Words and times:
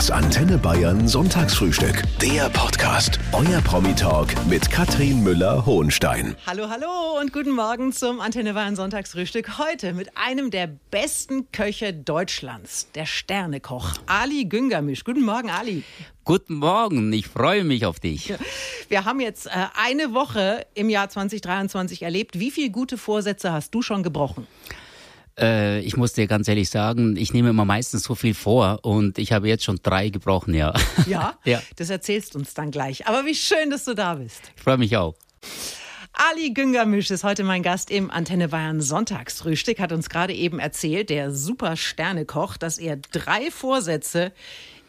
Das 0.00 0.10
Antenne 0.10 0.56
Bayern 0.56 1.06
Sonntagsfrühstück. 1.06 2.04
Der 2.22 2.48
Podcast. 2.48 3.18
Euer 3.32 3.60
Promi-Talk 3.60 4.28
mit 4.46 4.70
Katrin 4.70 5.22
Müller-Hohenstein. 5.22 6.36
Hallo, 6.46 6.70
hallo 6.70 7.20
und 7.20 7.34
guten 7.34 7.50
Morgen 7.50 7.92
zum 7.92 8.18
Antenne 8.18 8.54
Bayern 8.54 8.76
Sonntagsfrühstück. 8.76 9.58
Heute 9.58 9.92
mit 9.92 10.16
einem 10.16 10.50
der 10.50 10.68
besten 10.90 11.52
Köche 11.52 11.92
Deutschlands, 11.92 12.90
der 12.94 13.04
Sternekoch 13.04 13.92
Ali 14.06 14.46
Güngermisch. 14.46 15.04
Guten 15.04 15.22
Morgen, 15.22 15.50
Ali. 15.50 15.84
Guten 16.24 16.54
Morgen, 16.54 17.12
ich 17.12 17.26
freue 17.28 17.64
mich 17.64 17.84
auf 17.84 18.00
dich. 18.00 18.32
Wir 18.88 19.04
haben 19.04 19.20
jetzt 19.20 19.48
äh, 19.48 19.50
eine 19.74 20.14
Woche 20.14 20.66
im 20.72 20.88
Jahr 20.88 21.10
2023 21.10 22.00
erlebt. 22.00 22.38
Wie 22.38 22.50
viele 22.50 22.70
gute 22.70 22.96
Vorsätze 22.96 23.52
hast 23.52 23.74
du 23.74 23.82
schon 23.82 24.02
gebrochen? 24.02 24.46
Äh, 25.40 25.80
ich 25.80 25.96
muss 25.96 26.12
dir 26.12 26.26
ganz 26.26 26.48
ehrlich 26.48 26.70
sagen, 26.70 27.16
ich 27.16 27.32
nehme 27.32 27.50
immer 27.50 27.64
meistens 27.64 28.02
so 28.02 28.14
viel 28.14 28.34
vor 28.34 28.80
und 28.82 29.18
ich 29.18 29.32
habe 29.32 29.48
jetzt 29.48 29.64
schon 29.64 29.78
drei 29.82 30.08
gebrochen, 30.10 30.54
ja. 30.54 30.74
Ja? 31.06 31.34
ja. 31.44 31.62
Das 31.76 31.90
erzählst 31.90 32.36
uns 32.36 32.54
dann 32.54 32.70
gleich. 32.70 33.06
Aber 33.06 33.24
wie 33.24 33.34
schön, 33.34 33.70
dass 33.70 33.84
du 33.84 33.94
da 33.94 34.14
bist. 34.14 34.52
Ich 34.56 34.62
freue 34.62 34.78
mich 34.78 34.96
auch. 34.96 35.14
Ali 36.12 36.50
Güngermisch 36.50 37.10
ist 37.10 37.24
heute 37.24 37.44
mein 37.44 37.62
Gast 37.62 37.90
im 37.90 38.10
Antenne 38.10 38.48
Bayern 38.48 38.80
Sonntagsfrühstück, 38.80 39.78
hat 39.78 39.92
uns 39.92 40.10
gerade 40.10 40.34
eben 40.34 40.58
erzählt, 40.58 41.08
der 41.08 41.32
super 41.32 41.76
Sternekoch, 41.76 42.56
dass 42.56 42.78
er 42.78 42.96
drei 42.96 43.50
Vorsätze 43.50 44.32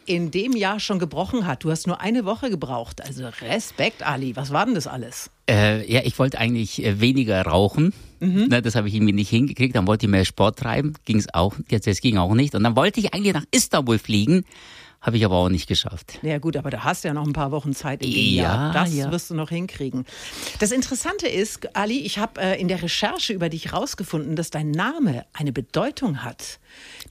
in 0.04 0.30
dem 0.30 0.52
Jahr 0.52 0.80
schon 0.80 0.98
gebrochen 0.98 1.46
hat. 1.46 1.64
Du 1.64 1.70
hast 1.70 1.86
nur 1.86 2.00
eine 2.00 2.24
Woche 2.24 2.50
gebraucht. 2.50 3.00
Also 3.00 3.28
Respekt, 3.40 4.02
Ali. 4.02 4.36
Was 4.36 4.52
war 4.52 4.66
denn 4.66 4.74
das 4.74 4.86
alles? 4.86 5.30
Äh, 5.48 5.90
ja, 5.90 6.00
ich 6.04 6.18
wollte 6.18 6.38
eigentlich 6.38 6.84
äh, 6.84 7.00
weniger 7.00 7.42
rauchen. 7.42 7.92
Mhm. 8.20 8.46
Ne, 8.48 8.62
das 8.62 8.74
habe 8.74 8.88
ich 8.88 8.94
irgendwie 8.94 9.12
nicht 9.12 9.30
hingekriegt. 9.30 9.74
Dann 9.74 9.86
wollte 9.86 10.06
ich 10.06 10.10
mehr 10.10 10.24
Sport 10.24 10.58
treiben. 10.58 10.94
Ging 11.04 11.18
es 11.18 11.32
auch. 11.34 11.56
Jetzt 11.68 11.86
das 11.86 12.00
ging 12.00 12.18
auch 12.18 12.34
nicht. 12.34 12.54
Und 12.54 12.62
dann 12.62 12.76
wollte 12.76 13.00
ich 13.00 13.12
eigentlich 13.14 13.34
nach 13.34 13.44
Istanbul 13.50 13.98
fliegen. 13.98 14.44
Habe 15.00 15.16
ich 15.16 15.24
aber 15.24 15.34
auch 15.34 15.48
nicht 15.48 15.66
geschafft. 15.66 16.20
Ja 16.22 16.38
gut, 16.38 16.56
aber 16.56 16.70
da 16.70 16.84
hast 16.84 17.02
du 17.02 17.08
ja 17.08 17.14
noch 17.14 17.26
ein 17.26 17.32
paar 17.32 17.50
Wochen 17.50 17.74
Zeit 17.74 18.04
in 18.04 18.12
dem 18.12 18.34
ja, 18.34 18.42
Jahr. 18.42 18.72
Das 18.72 18.94
ja. 18.94 19.10
wirst 19.10 19.30
du 19.30 19.34
noch 19.34 19.48
hinkriegen. 19.48 20.04
Das 20.60 20.70
Interessante 20.70 21.26
ist, 21.26 21.74
Ali, 21.74 21.98
ich 21.98 22.18
habe 22.18 22.40
äh, 22.40 22.60
in 22.60 22.68
der 22.68 22.80
Recherche 22.80 23.32
über 23.32 23.48
dich 23.48 23.72
herausgefunden, 23.72 24.36
dass 24.36 24.50
dein 24.50 24.70
Name 24.70 25.24
eine 25.32 25.52
Bedeutung 25.52 26.22
hat. 26.22 26.60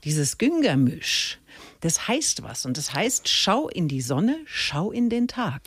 Dieses 0.04 0.38
Güngermisch 0.38 1.38
das 1.82 2.08
heißt 2.08 2.42
was. 2.42 2.64
Und 2.64 2.78
das 2.78 2.94
heißt, 2.94 3.28
schau 3.28 3.68
in 3.68 3.88
die 3.88 4.00
Sonne, 4.00 4.38
schau 4.46 4.90
in 4.90 5.10
den 5.10 5.28
Tag. 5.28 5.60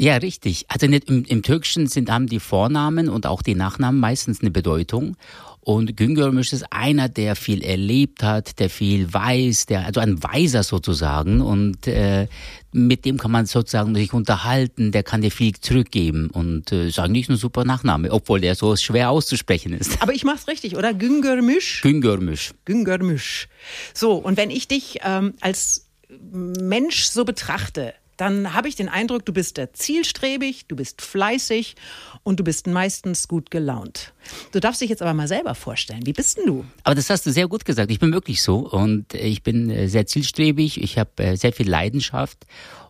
Ja, 0.00 0.16
richtig. 0.16 0.64
Also 0.68 0.86
im, 0.86 1.24
im 1.26 1.42
Türkischen 1.42 1.86
sind 1.86 2.10
haben 2.10 2.26
die 2.26 2.40
Vornamen 2.40 3.10
und 3.10 3.26
auch 3.26 3.42
die 3.42 3.54
Nachnamen 3.54 4.00
meistens 4.00 4.40
eine 4.40 4.50
Bedeutung. 4.50 5.18
Und 5.60 5.94
Güngörmüş 5.94 6.54
ist 6.54 6.64
einer, 6.72 7.10
der 7.10 7.36
viel 7.36 7.62
erlebt 7.62 8.22
hat, 8.22 8.58
der 8.60 8.70
viel 8.70 9.12
weiß, 9.12 9.66
der 9.66 9.84
also 9.84 10.00
ein 10.00 10.22
Weiser 10.22 10.62
sozusagen. 10.62 11.42
Und 11.42 11.86
äh, 11.86 12.28
mit 12.72 13.04
dem 13.04 13.18
kann 13.18 13.30
man 13.30 13.44
sozusagen 13.44 13.94
sich 13.94 14.14
unterhalten, 14.14 14.90
der 14.90 15.02
kann 15.02 15.20
dir 15.20 15.30
viel 15.30 15.52
zurückgeben. 15.60 16.30
Und 16.30 16.72
äh, 16.72 16.88
ist 16.88 16.98
eigentlich 16.98 17.28
ein 17.28 17.36
super 17.36 17.66
Nachname, 17.66 18.10
obwohl 18.10 18.40
der 18.40 18.54
so 18.54 18.74
schwer 18.76 19.10
auszusprechen 19.10 19.74
ist. 19.74 20.00
Aber 20.00 20.14
ich 20.14 20.24
mach's 20.24 20.48
richtig, 20.48 20.76
oder? 20.76 20.94
Güngörmüş? 20.94 21.82
Güngörmüş. 21.82 22.52
Güngörmüş. 22.64 23.48
So, 23.92 24.14
und 24.14 24.38
wenn 24.38 24.48
ich 24.48 24.66
dich 24.66 25.00
ähm, 25.04 25.34
als 25.42 25.90
Mensch 26.32 27.04
so 27.04 27.26
betrachte, 27.26 27.92
dann 28.20 28.52
habe 28.52 28.68
ich 28.68 28.76
den 28.76 28.90
Eindruck, 28.90 29.24
du 29.24 29.32
bist 29.32 29.58
zielstrebig, 29.72 30.66
du 30.68 30.76
bist 30.76 31.00
fleißig 31.00 31.74
und 32.22 32.38
du 32.38 32.44
bist 32.44 32.66
meistens 32.66 33.28
gut 33.28 33.50
gelaunt. 33.50 34.12
Du 34.52 34.60
darfst 34.60 34.82
dich 34.82 34.90
jetzt 34.90 35.00
aber 35.00 35.14
mal 35.14 35.26
selber 35.26 35.54
vorstellen. 35.54 36.04
Wie 36.04 36.12
bist 36.12 36.36
denn 36.36 36.46
du? 36.46 36.64
Aber 36.84 36.94
das 36.94 37.08
hast 37.08 37.24
du 37.24 37.32
sehr 37.32 37.48
gut 37.48 37.64
gesagt. 37.64 37.90
Ich 37.90 37.98
bin 37.98 38.12
wirklich 38.12 38.42
so 38.42 38.58
und 38.58 39.14
ich 39.14 39.42
bin 39.42 39.70
äh, 39.70 39.88
sehr 39.88 40.06
zielstrebig. 40.06 40.82
Ich 40.82 40.98
habe 40.98 41.10
äh, 41.16 41.36
sehr 41.36 41.54
viel 41.54 41.68
Leidenschaft 41.68 42.44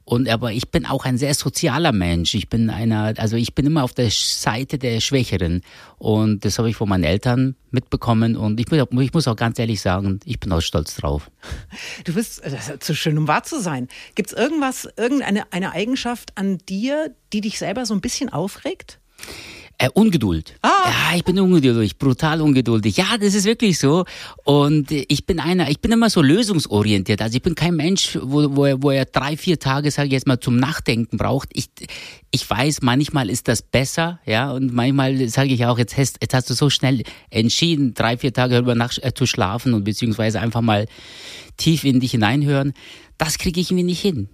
und 0.05 0.29
aber 0.29 0.53
ich 0.53 0.71
bin 0.71 0.87
auch 0.87 1.05
ein 1.05 1.19
sehr 1.19 1.35
sozialer 1.35 1.93
Mensch. 1.93 2.35
Ich 2.35 2.49
bin 2.49 2.69
einer, 2.69 3.15
also 3.19 3.37
ich 3.37 3.55
bin 3.55 3.67
immer 3.67 3.85
auf 3.85 3.93
der 3.93 4.11
Seite 4.11 4.79
der 4.79 5.01
Schwächeren. 5.01 5.63
Und 5.99 6.45
das 6.45 6.59
habe 6.59 6.69
ich 6.69 6.77
von 6.77 6.89
meinen 6.89 7.05
Eltern 7.05 7.55
mitbekommen. 7.71 8.37
Und 8.37 8.59
ich, 8.59 8.67
ich 8.73 9.13
muss 9.13 9.29
auch 9.29 9.37
ganz 9.37 9.59
ehrlich 9.59 9.81
sagen, 9.81 10.19
ich 10.25 10.41
bin 10.41 10.51
auch 10.53 10.61
stolz 10.63 10.97
drauf. 10.97 11.31
Du 12.05 12.15
bist 12.15 12.43
zu 12.81 12.95
schön, 12.95 13.19
um 13.19 13.29
wahr 13.29 13.45
zu 13.45 13.61
sein. 13.61 13.89
Gibt 14.15 14.33
es 14.33 14.37
irgendwas, 14.37 14.89
irgendeine 14.97 15.53
eine 15.53 15.73
Eigenschaft 15.73 16.37
an 16.37 16.59
dir, 16.69 17.15
die 17.33 17.41
dich 17.41 17.59
selber 17.59 17.87
so 17.87 17.95
ein 17.95 18.01
bisschen 18.01 18.31
aufregt? 18.31 18.99
Äh, 19.81 19.89
Ungeduld. 19.95 20.57
Ah. 20.61 20.69
Ja, 20.85 21.17
ich 21.17 21.25
bin 21.25 21.41
ungeduldig, 21.41 21.97
brutal 21.97 22.43
ungeduldig. 22.43 22.99
Ja, 22.99 23.17
das 23.19 23.33
ist 23.33 23.47
wirklich 23.47 23.79
so. 23.79 24.05
Und 24.45 24.91
ich 24.91 25.25
bin 25.25 25.41
einer, 25.41 25.71
ich 25.71 25.81
bin 25.81 25.91
immer 25.91 26.11
so 26.11 26.21
lösungsorientiert. 26.21 27.23
Also 27.23 27.37
ich 27.37 27.43
bin 27.43 27.55
kein 27.55 27.77
Mensch, 27.77 28.19
wo, 28.21 28.55
wo, 28.55 28.67
er, 28.67 28.83
wo 28.83 28.91
er 28.91 29.07
drei, 29.07 29.39
vier 29.39 29.59
Tage, 29.59 29.91
sage 29.91 30.09
ich 30.09 30.13
jetzt 30.13 30.27
mal, 30.27 30.39
zum 30.39 30.57
Nachdenken 30.57 31.17
braucht. 31.17 31.49
Ich, 31.55 31.71
ich 32.31 32.49
weiß, 32.49 32.83
manchmal 32.83 33.31
ist 33.31 33.49
das 33.49 33.63
besser, 33.63 34.21
ja, 34.27 34.53
und 34.53 34.75
manchmal 34.75 35.27
sage 35.31 35.55
ich 35.55 35.65
auch, 35.65 35.79
jetzt 35.79 35.97
hast, 35.97 36.19
jetzt 36.21 36.35
hast 36.35 36.51
du 36.51 36.55
so 36.55 36.69
schnell 36.69 37.03
entschieden, 37.31 37.95
drei, 37.95 38.19
vier 38.19 38.35
Tage 38.35 38.57
darüber 38.57 38.75
nach, 38.75 38.93
äh, 39.01 39.15
zu 39.15 39.25
schlafen 39.25 39.73
und 39.73 39.85
beziehungsweise 39.85 40.41
einfach 40.41 40.61
mal 40.61 40.89
tief 41.57 41.85
in 41.85 42.01
dich 42.01 42.11
hineinhören 42.11 42.75
das 43.21 43.37
kriege 43.37 43.61
ich 43.61 43.71
mir 43.71 43.85
nicht 43.85 44.01
hin. 44.01 44.31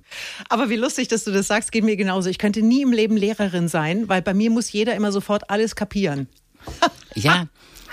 Aber 0.49 0.71
wie 0.71 0.77
lustig, 0.77 1.09
dass 1.09 1.25
du 1.25 1.33
das 1.33 1.49
sagst, 1.49 1.73
geht 1.73 1.83
mir 1.83 1.97
genauso. 1.97 2.31
Ich 2.31 2.39
könnte 2.39 2.63
nie 2.63 2.83
im 2.83 2.93
Leben 2.93 3.17
Lehrerin 3.17 3.67
sein, 3.67 4.09
weil 4.09 4.23
bei 4.23 4.33
mir 4.33 4.49
muss 4.49 4.71
jeder 4.71 4.95
immer 4.95 5.11
sofort 5.11 5.51
alles 5.51 5.75
kapieren. 5.75 6.29
ja, 7.15 7.47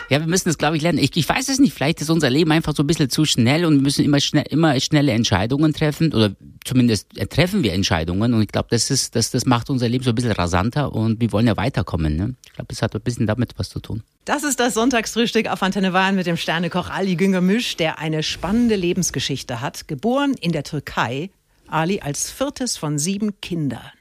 ja, 0.10 0.20
wir 0.20 0.28
müssen 0.28 0.50
das, 0.50 0.58
glaube 0.58 0.78
ich, 0.78 0.84
lernen. 0.84 1.00
Ich, 1.00 1.16
ich 1.16 1.28
weiß 1.28 1.50
es 1.50 1.60
nicht, 1.60 1.74
vielleicht 1.74 2.02
ist 2.02 2.10
unser 2.10 2.30
Leben 2.30 2.52
einfach 2.52 2.76
so 2.76 2.84
ein 2.84 2.88
bisschen 2.88 3.10
zu 3.10 3.26
schnell 3.26 3.66
und 3.66 3.76
wir 3.76 3.82
müssen 3.82 4.04
immer, 4.04 4.20
schnell, 4.20 4.46
immer 4.50 4.80
schnelle 4.80 5.12
Entscheidungen 5.12 5.74
treffen 5.74 6.14
oder 6.14 6.36
zumindest 6.66 7.18
äh, 7.18 7.26
treffen 7.26 7.64
wir 7.64 7.74
Entscheidungen 7.74 8.34
und 8.34 8.42
ich 8.42 8.50
glaube, 8.50 8.68
das, 8.72 8.92
ist, 8.92 9.16
das, 9.16 9.32
das 9.32 9.46
macht 9.46 9.70
unser 9.70 9.90
Leben 9.90 10.04
so 10.04 10.12
ein 10.12 10.16
bisschen 10.16 10.32
rasanter 10.32 10.94
und 10.94 11.20
wir 11.22 11.32
wollen 11.32 11.48
ja 11.48 11.58
weiterkommen. 11.58 12.16
Ne? 12.16 12.36
Ich 12.46 12.54
glaube, 12.54 12.68
das 12.68 12.82
hat 12.82 12.94
ein 12.94 13.02
bisschen 13.02 13.28
damit 13.28 13.54
was 13.58 13.70
zu 13.70 13.80
tun. 13.80 14.04
Das 14.26 14.44
ist 14.44 14.60
das 14.60 14.74
Sonntagsfrühstück 14.74 15.48
auf 15.48 15.64
Antenne 15.64 15.92
Bayern 15.92 16.16
mit 16.16 16.28
dem 16.28 16.38
Sternekoch 16.38 16.90
Ali 16.90 17.16
Güngermüsch, 17.16 17.78
der 17.78 18.00
eine 18.00 18.24
spannende 18.24 18.76
Lebensgeschichte 18.76 19.62
hat. 19.62 19.88
Geboren 19.88 20.36
in 20.40 20.52
der 20.52 20.64
Türkei, 20.64 21.30
Ali 21.68 22.02
als 22.02 22.30
viertes 22.30 22.78
von 22.78 23.00
sieben 23.00 23.40
Kindern. 23.42 23.92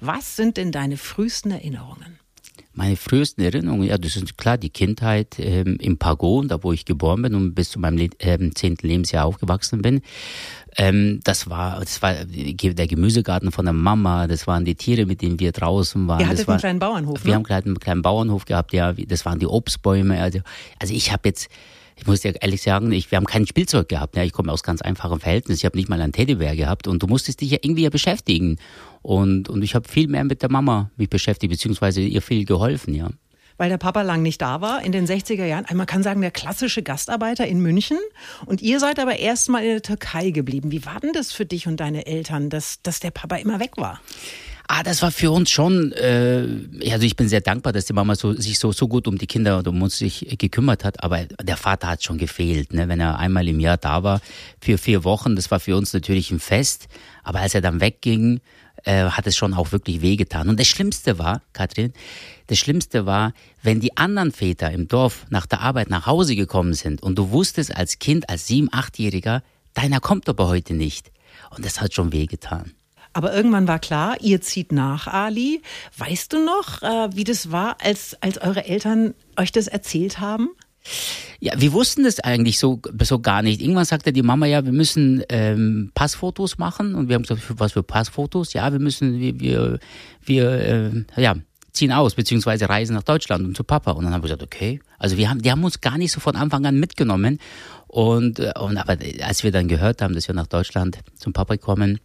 Was 0.00 0.36
sind 0.36 0.56
denn 0.56 0.70
deine 0.70 0.96
frühesten 0.96 1.50
Erinnerungen? 1.50 2.18
Meine 2.76 2.96
frühesten 2.96 3.40
Erinnerungen, 3.40 3.88
ja, 3.88 3.96
das 3.96 4.16
ist 4.16 4.36
klar 4.36 4.58
die 4.58 4.68
Kindheit 4.68 5.36
ähm, 5.38 5.78
im 5.80 5.96
Pagon, 5.96 6.46
da 6.46 6.62
wo 6.62 6.74
ich 6.74 6.84
geboren 6.84 7.22
bin 7.22 7.34
und 7.34 7.54
bis 7.54 7.70
zu 7.70 7.80
meinem 7.80 8.10
ähm, 8.18 8.54
zehnten 8.54 8.86
Lebensjahr 8.86 9.24
aufgewachsen 9.24 9.80
bin. 9.80 10.02
Ähm, 10.76 11.20
das 11.24 11.48
war, 11.48 11.80
das 11.80 12.02
war 12.02 12.14
der 12.26 12.86
Gemüsegarten 12.86 13.50
von 13.50 13.64
der 13.64 13.72
Mama, 13.72 14.26
das 14.26 14.46
waren 14.46 14.66
die 14.66 14.74
Tiere, 14.74 15.06
mit 15.06 15.22
denen 15.22 15.40
wir 15.40 15.52
draußen 15.52 16.06
waren. 16.06 16.20
Ihr 16.20 16.26
hattet 16.26 16.40
das 16.40 16.48
war, 16.48 16.54
einen 16.54 16.60
kleinen 16.60 16.78
Bauernhof, 16.78 17.24
Wir 17.24 17.30
ne? 17.30 17.36
haben 17.36 17.46
einen 17.50 17.80
kleinen 17.80 18.02
Bauernhof 18.02 18.44
gehabt, 18.44 18.74
ja, 18.74 18.92
das 18.92 19.24
waren 19.24 19.38
die 19.38 19.46
Obstbäume. 19.46 20.20
Also, 20.20 20.40
also 20.78 20.92
ich 20.92 21.12
habe 21.12 21.28
jetzt, 21.28 21.48
ich 21.96 22.06
muss 22.06 22.20
dir 22.20 22.34
ehrlich 22.40 22.62
sagen, 22.62 22.92
ich, 22.92 23.10
wir 23.10 23.16
haben 23.16 23.24
kein 23.24 23.46
Spielzeug 23.46 23.88
gehabt. 23.88 24.16
Ja. 24.16 24.22
Ich 24.22 24.32
komme 24.32 24.52
aus 24.52 24.62
ganz 24.62 24.82
einfachen 24.82 25.18
Verhältnissen. 25.18 25.60
Ich 25.60 25.64
habe 25.64 25.76
nicht 25.76 25.88
mal 25.88 26.00
ein 26.00 26.12
Teddybär 26.12 26.54
gehabt 26.54 26.86
und 26.86 27.02
du 27.02 27.06
musstest 27.06 27.40
dich 27.40 27.50
ja 27.50 27.58
irgendwie 27.62 27.84
ja 27.84 27.90
beschäftigen. 27.90 28.58
Und, 29.02 29.48
und 29.48 29.62
ich 29.62 29.74
habe 29.74 29.88
viel 29.88 30.08
mehr 30.08 30.24
mit 30.24 30.42
der 30.42 30.50
Mama 30.50 30.90
mich 30.96 31.08
beschäftigt, 31.08 31.50
beziehungsweise 31.50 32.02
ihr 32.02 32.22
viel 32.22 32.44
geholfen, 32.44 32.94
ja 32.94 33.08
weil 33.58 33.70
der 33.70 33.78
Papa 33.78 34.02
lang 34.02 34.22
nicht 34.22 34.42
da 34.42 34.60
war 34.60 34.82
in 34.82 34.92
den 34.92 35.06
60er 35.06 35.44
Jahren. 35.44 35.64
Man 35.74 35.86
kann 35.86 36.02
sagen, 36.02 36.20
der 36.20 36.30
klassische 36.30 36.82
Gastarbeiter 36.82 37.46
in 37.46 37.60
München. 37.60 37.98
Und 38.44 38.62
ihr 38.62 38.80
seid 38.80 38.98
aber 38.98 39.18
erst 39.18 39.48
mal 39.48 39.62
in 39.62 39.70
der 39.70 39.82
Türkei 39.82 40.30
geblieben. 40.30 40.72
Wie 40.72 40.84
war 40.84 41.00
denn 41.00 41.12
das 41.12 41.32
für 41.32 41.46
dich 41.46 41.66
und 41.66 41.78
deine 41.78 42.06
Eltern, 42.06 42.50
dass, 42.50 42.82
dass 42.82 43.00
der 43.00 43.10
Papa 43.10 43.36
immer 43.36 43.60
weg 43.60 43.76
war? 43.76 44.00
Ah, 44.68 44.82
das 44.82 45.00
war 45.02 45.12
für 45.12 45.30
uns 45.30 45.50
schon, 45.50 45.92
äh, 45.92 46.44
also 46.90 47.06
ich 47.06 47.14
bin 47.14 47.28
sehr 47.28 47.40
dankbar, 47.40 47.72
dass 47.72 47.84
die 47.84 47.92
Mama 47.92 48.16
so, 48.16 48.32
sich 48.32 48.58
so, 48.58 48.72
so 48.72 48.88
gut 48.88 49.06
um 49.06 49.16
die 49.16 49.28
Kinder 49.28 49.58
und 49.58 49.68
um 49.68 49.80
uns 49.80 49.98
sich 49.98 50.26
gekümmert 50.38 50.82
hat, 50.82 51.04
aber 51.04 51.24
der 51.24 51.56
Vater 51.56 51.88
hat 51.88 52.02
schon 52.02 52.18
gefehlt, 52.18 52.72
ne? 52.72 52.88
wenn 52.88 52.98
er 52.98 53.18
einmal 53.18 53.46
im 53.46 53.60
Jahr 53.60 53.76
da 53.76 54.02
war, 54.02 54.20
für 54.60 54.76
vier 54.76 55.04
Wochen, 55.04 55.36
das 55.36 55.52
war 55.52 55.60
für 55.60 55.76
uns 55.76 55.92
natürlich 55.92 56.32
ein 56.32 56.40
Fest, 56.40 56.88
aber 57.22 57.40
als 57.40 57.54
er 57.54 57.60
dann 57.60 57.80
wegging, 57.80 58.40
äh, 58.84 59.04
hat 59.04 59.26
es 59.26 59.36
schon 59.36 59.54
auch 59.54 59.70
wirklich 59.70 60.02
wehgetan. 60.02 60.48
Und 60.48 60.58
das 60.58 60.66
Schlimmste 60.66 61.18
war, 61.18 61.42
Katrin, 61.52 61.92
das 62.48 62.58
Schlimmste 62.58 63.06
war, 63.06 63.34
wenn 63.62 63.80
die 63.80 63.96
anderen 63.96 64.32
Väter 64.32 64.70
im 64.72 64.88
Dorf 64.88 65.26
nach 65.30 65.46
der 65.46 65.60
Arbeit 65.60 65.90
nach 65.90 66.06
Hause 66.06 66.34
gekommen 66.34 66.74
sind 66.74 67.02
und 67.02 67.16
du 67.16 67.30
wusstest 67.30 67.76
als 67.76 67.98
Kind, 67.98 68.28
als 68.28 68.46
sieben, 68.46 68.68
achtjähriger, 68.72 69.42
deiner 69.74 70.00
kommt 70.00 70.28
aber 70.28 70.48
heute 70.48 70.74
nicht. 70.74 71.12
Und 71.54 71.64
das 71.64 71.80
hat 71.80 71.94
schon 71.94 72.12
wehgetan. 72.12 72.75
Aber 73.16 73.34
irgendwann 73.34 73.66
war 73.66 73.78
klar, 73.78 74.18
ihr 74.20 74.42
zieht 74.42 74.72
nach, 74.72 75.06
Ali. 75.06 75.62
Weißt 75.96 76.34
du 76.34 76.44
noch, 76.44 76.82
äh, 76.82 77.08
wie 77.16 77.24
das 77.24 77.50
war, 77.50 77.78
als, 77.82 78.14
als 78.20 78.36
eure 78.36 78.66
Eltern 78.66 79.14
euch 79.38 79.50
das 79.52 79.68
erzählt 79.68 80.20
haben? 80.20 80.50
Ja, 81.40 81.54
wir 81.56 81.72
wussten 81.72 82.04
das 82.04 82.20
eigentlich 82.20 82.58
so, 82.58 82.82
so 83.00 83.18
gar 83.20 83.40
nicht. 83.40 83.62
Irgendwann 83.62 83.86
sagte 83.86 84.12
die 84.12 84.22
Mama, 84.22 84.44
ja, 84.44 84.66
wir 84.66 84.72
müssen 84.72 85.22
ähm, 85.30 85.92
Passfotos 85.94 86.58
machen. 86.58 86.94
Und 86.94 87.08
wir 87.08 87.14
haben 87.14 87.22
gesagt, 87.22 87.40
was 87.58 87.72
für 87.72 87.82
Passfotos? 87.82 88.52
Ja, 88.52 88.70
wir 88.70 88.80
müssen, 88.80 89.18
wir, 89.18 89.40
wir, 89.40 89.78
wir 90.22 90.50
äh, 90.50 91.04
ja, 91.16 91.36
ziehen 91.72 91.92
aus, 91.92 92.16
beziehungsweise 92.16 92.68
reisen 92.68 92.92
nach 92.92 93.02
Deutschland 93.02 93.46
und 93.46 93.56
zu 93.56 93.64
Papa. 93.64 93.92
Und 93.92 94.04
dann 94.04 94.12
haben 94.12 94.24
wir 94.24 94.28
gesagt, 94.28 94.42
okay. 94.42 94.78
Also 94.98 95.16
wir 95.16 95.30
haben, 95.30 95.40
die 95.40 95.50
haben 95.50 95.64
uns 95.64 95.80
gar 95.80 95.96
nicht 95.96 96.12
so 96.12 96.20
von 96.20 96.36
Anfang 96.36 96.66
an 96.66 96.78
mitgenommen. 96.78 97.38
Und, 97.86 98.40
äh, 98.40 98.52
und 98.60 98.76
aber 98.76 98.98
als 99.22 99.42
wir 99.42 99.52
dann 99.52 99.68
gehört 99.68 100.02
haben, 100.02 100.12
dass 100.12 100.28
wir 100.28 100.34
nach 100.34 100.48
Deutschland 100.48 100.98
zum 101.14 101.32
Papa 101.32 101.56
kommen, 101.56 101.98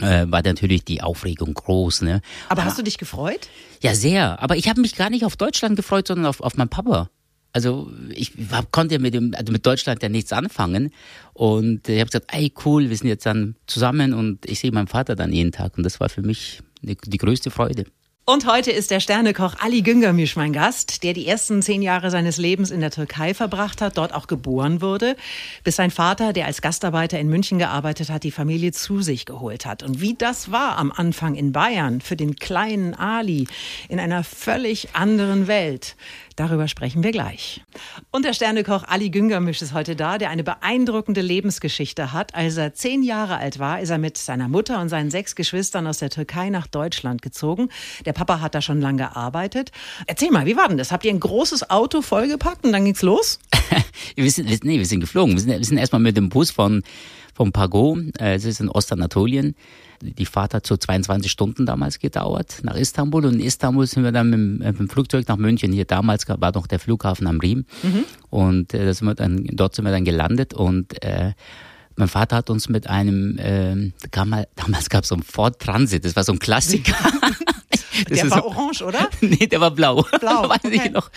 äh, 0.00 0.26
war 0.30 0.42
natürlich 0.42 0.84
die 0.84 1.02
Aufregung 1.02 1.54
groß. 1.54 2.02
Ne? 2.02 2.20
Aber, 2.48 2.60
aber 2.60 2.64
hast 2.64 2.78
du 2.78 2.82
dich 2.82 2.98
gefreut? 2.98 3.48
Ja, 3.82 3.94
sehr. 3.94 4.42
Aber 4.42 4.56
ich 4.56 4.68
habe 4.68 4.80
mich 4.80 4.96
gar 4.96 5.10
nicht 5.10 5.24
auf 5.24 5.36
Deutschland 5.36 5.76
gefreut, 5.76 6.08
sondern 6.08 6.26
auf, 6.26 6.40
auf 6.40 6.56
meinen 6.56 6.68
Papa. 6.68 7.10
Also 7.52 7.90
ich 8.10 8.32
hab, 8.52 8.70
konnte 8.72 8.98
mit 8.98 9.14
dem, 9.14 9.34
also 9.34 9.52
mit 9.52 9.64
Deutschland 9.64 10.02
ja 10.02 10.08
nichts 10.08 10.32
anfangen. 10.32 10.92
Und 11.32 11.88
ich 11.88 11.98
habe 11.98 12.06
gesagt, 12.06 12.30
ey 12.32 12.52
cool, 12.64 12.90
wir 12.90 12.96
sind 12.96 13.08
jetzt 13.08 13.26
dann 13.26 13.56
zusammen 13.66 14.12
und 14.12 14.44
ich 14.46 14.60
sehe 14.60 14.72
meinen 14.72 14.86
Vater 14.86 15.16
dann 15.16 15.32
jeden 15.32 15.52
Tag. 15.52 15.76
Und 15.76 15.84
das 15.84 15.98
war 16.00 16.08
für 16.08 16.22
mich 16.22 16.60
die, 16.82 16.96
die 16.96 17.18
größte 17.18 17.50
Freude. 17.50 17.84
Und 18.28 18.44
heute 18.44 18.70
ist 18.70 18.90
der 18.90 19.00
Sternekoch 19.00 19.54
Ali 19.58 19.80
Güngermisch 19.80 20.36
mein 20.36 20.52
Gast, 20.52 21.02
der 21.02 21.14
die 21.14 21.26
ersten 21.26 21.62
zehn 21.62 21.80
Jahre 21.80 22.10
seines 22.10 22.36
Lebens 22.36 22.70
in 22.70 22.80
der 22.80 22.90
Türkei 22.90 23.32
verbracht 23.32 23.80
hat, 23.80 23.96
dort 23.96 24.12
auch 24.12 24.26
geboren 24.26 24.82
wurde, 24.82 25.16
bis 25.64 25.76
sein 25.76 25.90
Vater, 25.90 26.34
der 26.34 26.44
als 26.44 26.60
Gastarbeiter 26.60 27.18
in 27.18 27.30
München 27.30 27.58
gearbeitet 27.58 28.10
hat, 28.10 28.24
die 28.24 28.30
Familie 28.30 28.72
zu 28.72 29.00
sich 29.00 29.24
geholt 29.24 29.64
hat. 29.64 29.82
Und 29.82 30.02
wie 30.02 30.12
das 30.12 30.52
war 30.52 30.76
am 30.76 30.92
Anfang 30.92 31.36
in 31.36 31.52
Bayern 31.52 32.02
für 32.02 32.16
den 32.16 32.36
kleinen 32.36 32.92
Ali 32.92 33.46
in 33.88 33.98
einer 33.98 34.22
völlig 34.24 34.94
anderen 34.94 35.46
Welt, 35.46 35.96
Darüber 36.38 36.68
sprechen 36.68 37.02
wir 37.02 37.10
gleich. 37.10 37.64
Und 38.12 38.24
der 38.24 38.32
Sternekoch 38.32 38.84
Ali 38.86 39.10
Güngermisch 39.10 39.60
ist 39.60 39.74
heute 39.74 39.96
da, 39.96 40.18
der 40.18 40.30
eine 40.30 40.44
beeindruckende 40.44 41.20
Lebensgeschichte 41.20 42.12
hat. 42.12 42.36
Als 42.36 42.56
er 42.56 42.74
zehn 42.74 43.02
Jahre 43.02 43.38
alt 43.38 43.58
war, 43.58 43.80
ist 43.80 43.90
er 43.90 43.98
mit 43.98 44.16
seiner 44.16 44.46
Mutter 44.46 44.80
und 44.80 44.88
seinen 44.88 45.10
sechs 45.10 45.34
Geschwistern 45.34 45.88
aus 45.88 45.98
der 45.98 46.10
Türkei 46.10 46.48
nach 46.48 46.68
Deutschland 46.68 47.22
gezogen. 47.22 47.70
Der 48.06 48.12
Papa 48.12 48.40
hat 48.40 48.54
da 48.54 48.62
schon 48.62 48.80
lange 48.80 48.98
gearbeitet. 48.98 49.72
Erzähl 50.06 50.30
mal, 50.30 50.46
wie 50.46 50.56
war 50.56 50.68
denn 50.68 50.78
das? 50.78 50.92
Habt 50.92 51.04
ihr 51.04 51.10
ein 51.10 51.18
großes 51.18 51.70
Auto 51.70 52.02
vollgepackt 52.02 52.64
und 52.64 52.70
dann 52.70 52.84
ging's 52.84 53.02
los? 53.02 53.40
wir, 54.14 54.30
sind, 54.30 54.62
nee, 54.62 54.78
wir 54.78 54.86
sind 54.86 55.00
geflogen. 55.00 55.34
Wir 55.34 55.40
sind, 55.40 55.50
wir 55.50 55.64
sind 55.64 55.78
erstmal 55.78 56.00
mit 56.00 56.16
dem 56.16 56.28
Bus 56.28 56.52
von, 56.52 56.84
vom 57.38 57.52
Pago, 57.52 57.96
äh, 58.18 58.34
es 58.34 58.44
ist 58.44 58.58
in 58.58 58.68
Ostanatolien, 58.68 59.54
die 60.02 60.26
Fahrt 60.26 60.54
hat 60.54 60.66
so 60.66 60.76
22 60.76 61.30
Stunden 61.30 61.66
damals 61.66 62.00
gedauert 62.00 62.56
nach 62.62 62.74
Istanbul 62.74 63.26
und 63.26 63.34
in 63.34 63.40
Istanbul 63.40 63.86
sind 63.86 64.02
wir 64.02 64.10
dann 64.10 64.30
mit, 64.30 64.66
mit 64.66 64.78
dem 64.80 64.88
Flugzeug 64.88 65.28
nach 65.28 65.36
München. 65.36 65.72
Hier 65.72 65.84
damals 65.84 66.28
war 66.28 66.52
noch 66.52 66.66
der 66.66 66.80
Flughafen 66.80 67.28
am 67.28 67.38
Riem 67.38 67.64
mhm. 67.84 68.04
und 68.30 68.74
äh, 68.74 68.92
sind 68.92 69.06
wir 69.06 69.14
dann, 69.14 69.46
dort 69.52 69.76
sind 69.76 69.84
wir 69.84 69.92
dann 69.92 70.04
gelandet 70.04 70.52
und 70.52 71.00
äh, 71.04 71.32
mein 71.94 72.08
Vater 72.08 72.34
hat 72.34 72.50
uns 72.50 72.68
mit 72.68 72.88
einem, 72.88 73.38
äh, 73.38 73.92
damals 74.10 74.90
gab 74.90 75.04
es 75.04 75.10
so 75.10 75.14
einen 75.14 75.22
Ford 75.22 75.60
Transit, 75.60 76.04
das 76.04 76.16
war 76.16 76.24
so 76.24 76.32
ein 76.32 76.40
Klassiker. 76.40 76.96
der 78.10 78.30
war 78.32 78.38
so, 78.38 78.46
orange, 78.46 78.82
oder? 78.82 79.08
nee, 79.20 79.46
der 79.46 79.60
war 79.60 79.70
blau. 79.70 80.04
Blau, 80.18 80.48
weiß 80.48 80.64
okay. 80.64 80.82
ich 80.86 80.90
noch. 80.90 81.08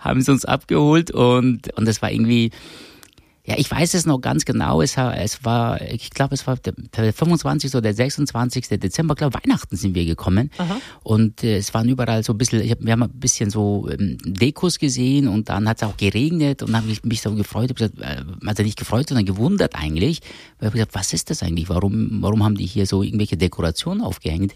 Haben 0.00 0.22
sie 0.22 0.32
uns 0.32 0.44
abgeholt 0.44 1.12
und, 1.12 1.72
und 1.76 1.86
das 1.86 2.02
war 2.02 2.10
irgendwie, 2.10 2.50
ja, 3.48 3.54
ich 3.56 3.70
weiß 3.70 3.94
es 3.94 4.04
noch 4.04 4.20
ganz 4.20 4.44
genau. 4.44 4.82
Es, 4.82 4.98
war, 4.98 5.80
ich 5.80 6.10
glaube, 6.10 6.34
es 6.34 6.46
war 6.46 6.58
der 6.58 7.12
25. 7.14 7.72
oder 7.72 7.80
der 7.80 7.94
26. 7.94 8.68
Dezember, 8.68 9.14
glaube 9.14 9.38
Weihnachten 9.42 9.74
sind 9.74 9.94
wir 9.94 10.04
gekommen. 10.04 10.50
Aha. 10.58 10.78
Und 11.02 11.42
äh, 11.42 11.56
es 11.56 11.72
waren 11.72 11.88
überall 11.88 12.22
so 12.22 12.34
ein 12.34 12.38
bisschen, 12.38 12.60
ich 12.60 12.70
hab, 12.72 12.84
wir 12.84 12.92
haben 12.92 13.04
ein 13.04 13.08
bisschen 13.08 13.48
so 13.48 13.88
ähm, 13.90 14.18
Dekos 14.22 14.78
gesehen 14.78 15.28
und 15.28 15.48
dann 15.48 15.66
hat 15.66 15.78
es 15.78 15.88
auch 15.88 15.96
geregnet 15.96 16.60
und 16.60 16.74
dann 16.74 16.82
habe 16.82 16.92
ich 16.92 17.02
mich 17.04 17.22
so 17.22 17.34
gefreut, 17.34 17.74
gesagt, 17.74 17.98
äh, 18.00 18.22
also 18.44 18.62
nicht 18.62 18.78
gefreut, 18.78 19.08
sondern 19.08 19.24
gewundert 19.24 19.74
eigentlich. 19.76 20.20
Ich 20.20 20.66
habe 20.66 20.72
gesagt, 20.72 20.94
was 20.94 21.14
ist 21.14 21.30
das 21.30 21.42
eigentlich? 21.42 21.70
Warum, 21.70 22.18
warum 22.20 22.44
haben 22.44 22.56
die 22.56 22.66
hier 22.66 22.84
so 22.84 23.02
irgendwelche 23.02 23.38
Dekorationen 23.38 24.02
aufgehängt? 24.02 24.52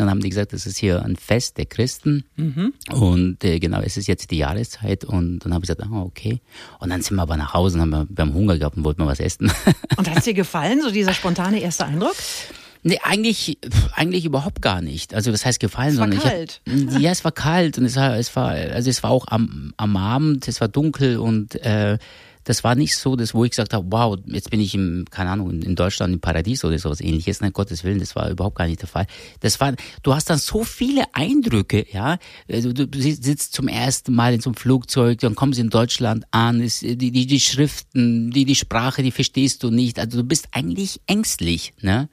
Dann 0.00 0.08
haben 0.08 0.20
die 0.20 0.30
gesagt, 0.30 0.54
das 0.54 0.64
ist 0.64 0.78
hier 0.78 1.04
ein 1.04 1.14
Fest 1.14 1.58
der 1.58 1.66
Christen. 1.66 2.24
Mhm. 2.36 2.72
Und 2.90 3.44
äh, 3.44 3.58
genau, 3.58 3.80
es 3.82 3.98
ist 3.98 4.06
jetzt 4.06 4.30
die 4.30 4.38
Jahreszeit. 4.38 5.04
Und 5.04 5.40
dann 5.40 5.52
habe 5.52 5.62
ich 5.62 5.68
gesagt, 5.68 5.82
ah, 5.82 6.00
okay. 6.00 6.40
Und 6.78 6.88
dann 6.88 7.02
sind 7.02 7.16
wir 7.16 7.22
aber 7.22 7.36
nach 7.36 7.52
Hause 7.52 7.76
und 7.76 7.82
haben 7.82 7.90
wir, 7.90 8.06
wir 8.08 8.22
haben 8.24 8.32
Hunger 8.32 8.56
gehabt 8.56 8.78
und 8.78 8.84
wollten 8.84 9.02
mal 9.02 9.08
was 9.08 9.20
essen. 9.20 9.52
Und 9.98 10.08
hat 10.08 10.16
es 10.16 10.24
dir 10.24 10.32
gefallen, 10.32 10.80
so 10.80 10.90
dieser 10.90 11.12
spontane 11.12 11.60
erste 11.60 11.84
Eindruck? 11.84 12.14
Nee, 12.82 12.98
eigentlich, 13.02 13.58
eigentlich 13.94 14.24
überhaupt 14.24 14.62
gar 14.62 14.80
nicht. 14.80 15.12
Also 15.12 15.30
das 15.30 15.44
heißt 15.44 15.60
gefallen, 15.60 15.92
es 15.92 15.98
war 15.98 16.08
sondern 16.08 16.20
kalt. 16.20 16.62
hab, 16.66 16.98
ja, 17.00 17.10
es 17.10 17.22
war 17.22 17.32
kalt 17.32 17.76
und 17.76 17.84
es 17.84 17.96
war, 17.96 18.16
es 18.16 18.34
war, 18.34 18.48
also 18.52 18.88
es 18.88 19.02
war 19.02 19.10
auch 19.10 19.26
am, 19.28 19.74
am 19.76 19.96
Abend, 19.98 20.48
es 20.48 20.62
war 20.62 20.68
dunkel 20.68 21.18
und 21.18 21.56
äh, 21.56 21.98
das 22.50 22.64
war 22.64 22.74
nicht 22.74 22.96
so, 22.96 23.14
dass 23.14 23.32
wo 23.32 23.44
ich 23.44 23.52
gesagt 23.52 23.72
habe, 23.74 23.86
wow, 23.90 24.18
jetzt 24.26 24.50
bin 24.50 24.58
ich 24.58 24.74
im, 24.74 25.04
keine 25.08 25.30
Ahnung, 25.30 25.62
in 25.62 25.76
Deutschland 25.76 26.12
im 26.12 26.18
Paradies 26.18 26.64
oder 26.64 26.76
sowas 26.80 27.00
ähnliches. 27.00 27.40
Nein, 27.40 27.52
Gottes 27.52 27.84
Willen, 27.84 28.00
das 28.00 28.16
war 28.16 28.28
überhaupt 28.28 28.56
gar 28.56 28.66
nicht 28.66 28.82
der 28.82 28.88
Fall. 28.88 29.06
Das 29.38 29.60
war, 29.60 29.72
du 30.02 30.14
hast 30.14 30.30
dann 30.30 30.38
so 30.38 30.64
viele 30.64 31.04
Eindrücke, 31.12 31.86
ja. 31.92 32.18
Also, 32.50 32.72
du, 32.72 32.88
du 32.88 33.00
sitzt 33.00 33.52
zum 33.52 33.68
ersten 33.68 34.12
Mal 34.12 34.34
in 34.34 34.40
so 34.40 34.50
einem 34.50 34.56
Flugzeug, 34.56 35.20
dann 35.20 35.36
kommst 35.36 35.60
du 35.60 35.62
in 35.62 35.70
Deutschland 35.70 36.24
an, 36.32 36.60
ist, 36.60 36.82
die, 36.82 36.96
die, 36.96 37.26
die 37.26 37.38
Schriften, 37.38 38.32
die, 38.32 38.44
die 38.44 38.56
Sprache, 38.56 39.04
die 39.04 39.12
verstehst 39.12 39.62
du 39.62 39.70
nicht. 39.70 40.00
Also 40.00 40.18
du 40.18 40.24
bist 40.24 40.48
eigentlich 40.50 41.00
ängstlich, 41.06 41.72
ne? 41.82 42.08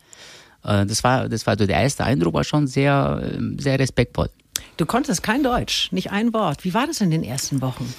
Äh, 0.64 0.86
das 0.86 1.04
war, 1.04 1.30
das 1.30 1.48
war 1.48 1.58
so 1.58 1.66
der 1.66 1.82
erste 1.82 2.04
Eindruck, 2.04 2.36
war 2.36 2.44
schon 2.44 2.68
sehr, 2.68 3.40
sehr 3.58 3.80
respektvoll. 3.80 4.30
Du 4.78 4.86
konntest 4.86 5.24
kein 5.24 5.42
Deutsch, 5.42 5.92
nicht 5.92 6.12
ein 6.12 6.32
Wort. 6.32 6.64
Wie 6.64 6.76
war 6.76 6.86
das 6.86 7.02
in 7.02 7.10
den 7.10 7.24
ersten 7.24 7.60
Wochen? 7.64 7.92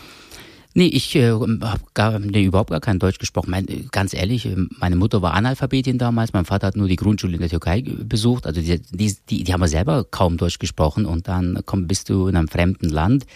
Nee, 0.79 0.87
ich 0.87 1.17
äh, 1.17 1.33
habe 1.33 1.81
gar, 1.93 2.21
nee, 2.21 2.45
überhaupt 2.45 2.71
gar 2.71 2.79
kein 2.79 3.01
Deutsch 3.01 3.19
gesprochen. 3.19 3.51
Mein, 3.51 3.67
ganz 3.91 4.15
ehrlich, 4.15 4.47
äh, 4.47 4.55
meine 4.79 4.95
Mutter 4.95 5.23
war 5.23 5.35
Analphabetin 5.35 5.99
damals, 5.99 6.33
mein 6.33 6.45
Vater 6.45 6.69
hat 6.69 6.77
nur 6.77 6.87
die 6.87 6.95
Grundschule 6.95 7.35
in 7.35 7.41
der 7.41 7.51
Türkei 7.51 7.83
besucht. 7.83 8.47
Also 8.47 8.61
die, 8.61 8.81
die, 8.81 9.17
die, 9.29 9.43
die 9.43 9.53
haben 9.53 9.61
wir 9.61 9.67
selber 9.67 10.05
kaum 10.09 10.37
Deutsch 10.37 10.61
gesprochen 10.61 11.05
und 11.05 11.27
dann 11.27 11.63
komm, 11.67 11.89
bist 11.89 12.11
du 12.11 12.29
in 12.29 12.37
einem 12.37 12.47
fremden 12.47 12.91
Land. 12.91 13.27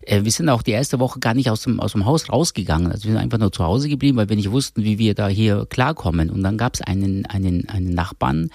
Äh, 0.00 0.24
wir 0.24 0.32
sind 0.32 0.48
auch 0.48 0.60
die 0.60 0.72
erste 0.72 0.98
Woche 0.98 1.20
gar 1.20 1.34
nicht 1.34 1.48
aus 1.50 1.62
dem, 1.62 1.78
aus 1.78 1.92
dem 1.92 2.04
Haus 2.04 2.32
rausgegangen. 2.32 2.90
Also 2.90 3.04
wir 3.04 3.12
sind 3.12 3.20
einfach 3.20 3.38
nur 3.38 3.52
zu 3.52 3.62
Hause 3.62 3.88
geblieben, 3.88 4.16
weil 4.16 4.28
wir 4.28 4.34
nicht 4.34 4.50
wussten, 4.50 4.82
wie 4.82 4.98
wir 4.98 5.14
da 5.14 5.28
hier 5.28 5.66
klarkommen. 5.70 6.30
Und 6.30 6.42
dann 6.42 6.58
gab 6.58 6.74
es 6.74 6.80
einen, 6.80 7.26
einen, 7.26 7.68
einen 7.68 7.94
Nachbarn, 7.94 8.50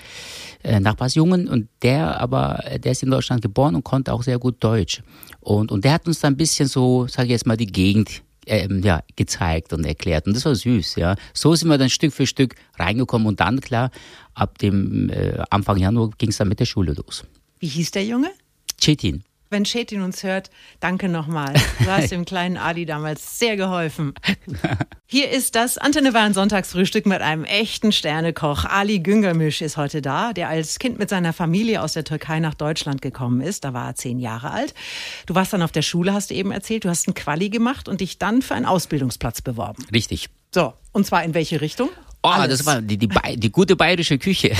äh, 0.63 0.81
Nachbarsjungen 0.81 1.47
und 1.47 1.69
der 1.81 2.19
aber, 2.19 2.61
der 2.83 2.91
ist 2.91 3.03
in 3.03 3.09
Deutschland 3.09 3.41
geboren 3.41 3.75
und 3.75 3.85
konnte 3.85 4.11
auch 4.11 4.23
sehr 4.23 4.37
gut 4.37 4.57
Deutsch. 4.59 5.01
Und, 5.39 5.71
und 5.71 5.85
der 5.85 5.93
hat 5.93 6.07
uns 6.07 6.19
dann 6.19 6.33
ein 6.33 6.37
bisschen 6.37 6.67
so, 6.67 7.07
sage 7.07 7.27
ich 7.27 7.31
jetzt 7.31 7.45
mal, 7.45 7.55
die 7.55 7.67
Gegend 7.67 8.21
ähm, 8.47 8.81
ja, 8.83 9.03
gezeigt 9.15 9.73
und 9.73 9.85
erklärt. 9.85 10.27
Und 10.27 10.35
das 10.35 10.45
war 10.45 10.55
süß, 10.55 10.95
ja. 10.95 11.15
So 11.33 11.55
sind 11.55 11.69
wir 11.69 11.77
dann 11.77 11.89
Stück 11.89 12.13
für 12.13 12.27
Stück 12.27 12.55
reingekommen 12.77 13.27
und 13.27 13.39
dann, 13.39 13.61
klar, 13.61 13.91
ab 14.33 14.57
dem 14.57 15.09
äh, 15.09 15.37
Anfang 15.49 15.77
Januar 15.77 16.09
ging 16.17 16.29
es 16.29 16.37
dann 16.37 16.49
mit 16.49 16.59
der 16.59 16.65
Schule 16.65 16.93
los. 16.93 17.25
Wie 17.59 17.67
hieß 17.67 17.91
der 17.91 18.05
Junge? 18.05 18.31
Chetin 18.79 19.23
wenn 19.53 19.63
Chetin 19.63 20.01
uns 20.01 20.23
hört, 20.23 20.49
danke 20.81 21.07
nochmal. 21.07 21.53
Du 21.79 21.85
hast 21.85 22.11
dem 22.11 22.25
kleinen 22.25 22.57
Adi 22.57 22.85
damals 22.85 23.39
sehr 23.39 23.55
geholfen. 23.55 24.13
Hier 25.05 25.29
ist 25.29 25.55
das 25.55 25.77
Antenne 25.77 26.11
Bayern 26.11 26.33
Sonntagsfrühstück 26.33 27.05
mit 27.05 27.21
einem 27.21 27.45
echten 27.45 27.91
Sternekoch. 27.91 28.65
Ali 28.65 28.99
Güngermisch 28.99 29.61
ist 29.61 29.77
heute 29.77 30.01
da, 30.01 30.33
der 30.33 30.49
als 30.49 30.79
Kind 30.79 30.99
mit 30.99 31.09
seiner 31.09 31.31
Familie 31.31 31.81
aus 31.81 31.93
der 31.93 32.03
Türkei 32.03 32.39
nach 32.39 32.55
Deutschland 32.55 33.01
gekommen 33.01 33.39
ist. 33.39 33.63
Da 33.63 33.73
war 33.73 33.89
er 33.89 33.95
zehn 33.95 34.19
Jahre 34.19 34.51
alt. 34.51 34.73
Du 35.27 35.35
warst 35.35 35.53
dann 35.53 35.61
auf 35.61 35.71
der 35.71 35.83
Schule, 35.83 36.13
hast 36.13 36.31
du 36.31 36.33
eben 36.33 36.51
erzählt. 36.51 36.83
Du 36.83 36.89
hast 36.89 37.07
einen 37.07 37.13
Quali 37.13 37.49
gemacht 37.49 37.87
und 37.87 38.01
dich 38.01 38.17
dann 38.17 38.41
für 38.41 38.55
einen 38.55 38.65
Ausbildungsplatz 38.65 39.41
beworben. 39.41 39.85
Richtig. 39.93 40.29
So, 40.53 40.73
und 40.91 41.05
zwar 41.05 41.23
in 41.23 41.33
welche 41.33 41.61
Richtung? 41.61 41.89
Oh, 42.25 42.29
Alles. 42.29 42.59
das 42.59 42.65
war 42.65 42.81
die, 42.81 42.97
die, 42.97 43.09
die 43.35 43.51
gute 43.51 43.75
bayerische 43.75 44.17
Küche. 44.17 44.53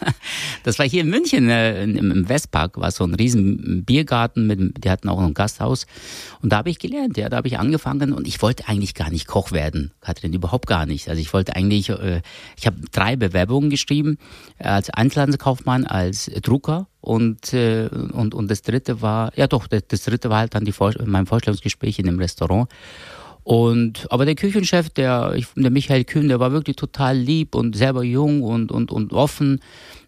das 0.62 0.78
war 0.78 0.86
hier 0.86 1.00
in 1.00 1.08
München, 1.08 1.48
äh, 1.48 1.84
im 1.84 2.28
Westpark, 2.28 2.78
war 2.78 2.90
so 2.90 3.04
ein 3.04 3.14
riesen 3.14 3.82
Biergarten, 3.86 4.46
mit, 4.46 4.84
die 4.84 4.90
hatten 4.90 5.08
auch 5.08 5.18
ein 5.18 5.32
Gasthaus. 5.32 5.86
Und 6.42 6.52
da 6.52 6.58
habe 6.58 6.68
ich 6.68 6.78
gelernt, 6.78 7.16
ja, 7.16 7.30
da 7.30 7.38
habe 7.38 7.48
ich 7.48 7.58
angefangen 7.58 8.12
und 8.12 8.28
ich 8.28 8.42
wollte 8.42 8.68
eigentlich 8.68 8.94
gar 8.94 9.08
nicht 9.08 9.26
Koch 9.26 9.52
werden, 9.52 9.92
Katrin, 10.02 10.34
überhaupt 10.34 10.66
gar 10.66 10.84
nicht. 10.84 11.08
Also 11.08 11.18
ich 11.18 11.32
wollte 11.32 11.56
eigentlich, 11.56 11.88
äh, 11.88 12.20
ich 12.58 12.66
habe 12.66 12.76
drei 12.92 13.16
Bewerbungen 13.16 13.70
geschrieben, 13.70 14.18
als 14.58 14.90
Einzelhandelskaufmann, 14.90 15.86
als 15.86 16.30
Drucker 16.42 16.88
und, 17.00 17.54
äh, 17.54 17.88
und, 17.88 18.34
und 18.34 18.50
das 18.50 18.60
dritte 18.60 19.00
war, 19.00 19.32
ja 19.34 19.46
doch, 19.46 19.66
das, 19.66 19.84
das 19.88 20.04
dritte 20.04 20.28
war 20.28 20.40
halt 20.40 20.54
dann 20.54 20.66
die 20.66 20.72
Vor 20.72 20.92
mein 21.06 21.24
Vorstellungsgespräch 21.24 21.98
in 21.98 22.04
dem 22.04 22.18
Restaurant. 22.18 22.68
Und, 23.44 24.06
aber 24.10 24.24
der 24.24 24.36
Küchenchef, 24.36 24.90
der, 24.90 25.34
der 25.56 25.70
Michael 25.70 26.04
Kühn, 26.04 26.28
der 26.28 26.38
war 26.38 26.52
wirklich 26.52 26.76
total 26.76 27.16
lieb 27.16 27.54
und 27.54 27.76
selber 27.76 28.04
jung 28.04 28.42
und, 28.42 28.70
und, 28.70 28.92
und 28.92 29.12
offen 29.12 29.60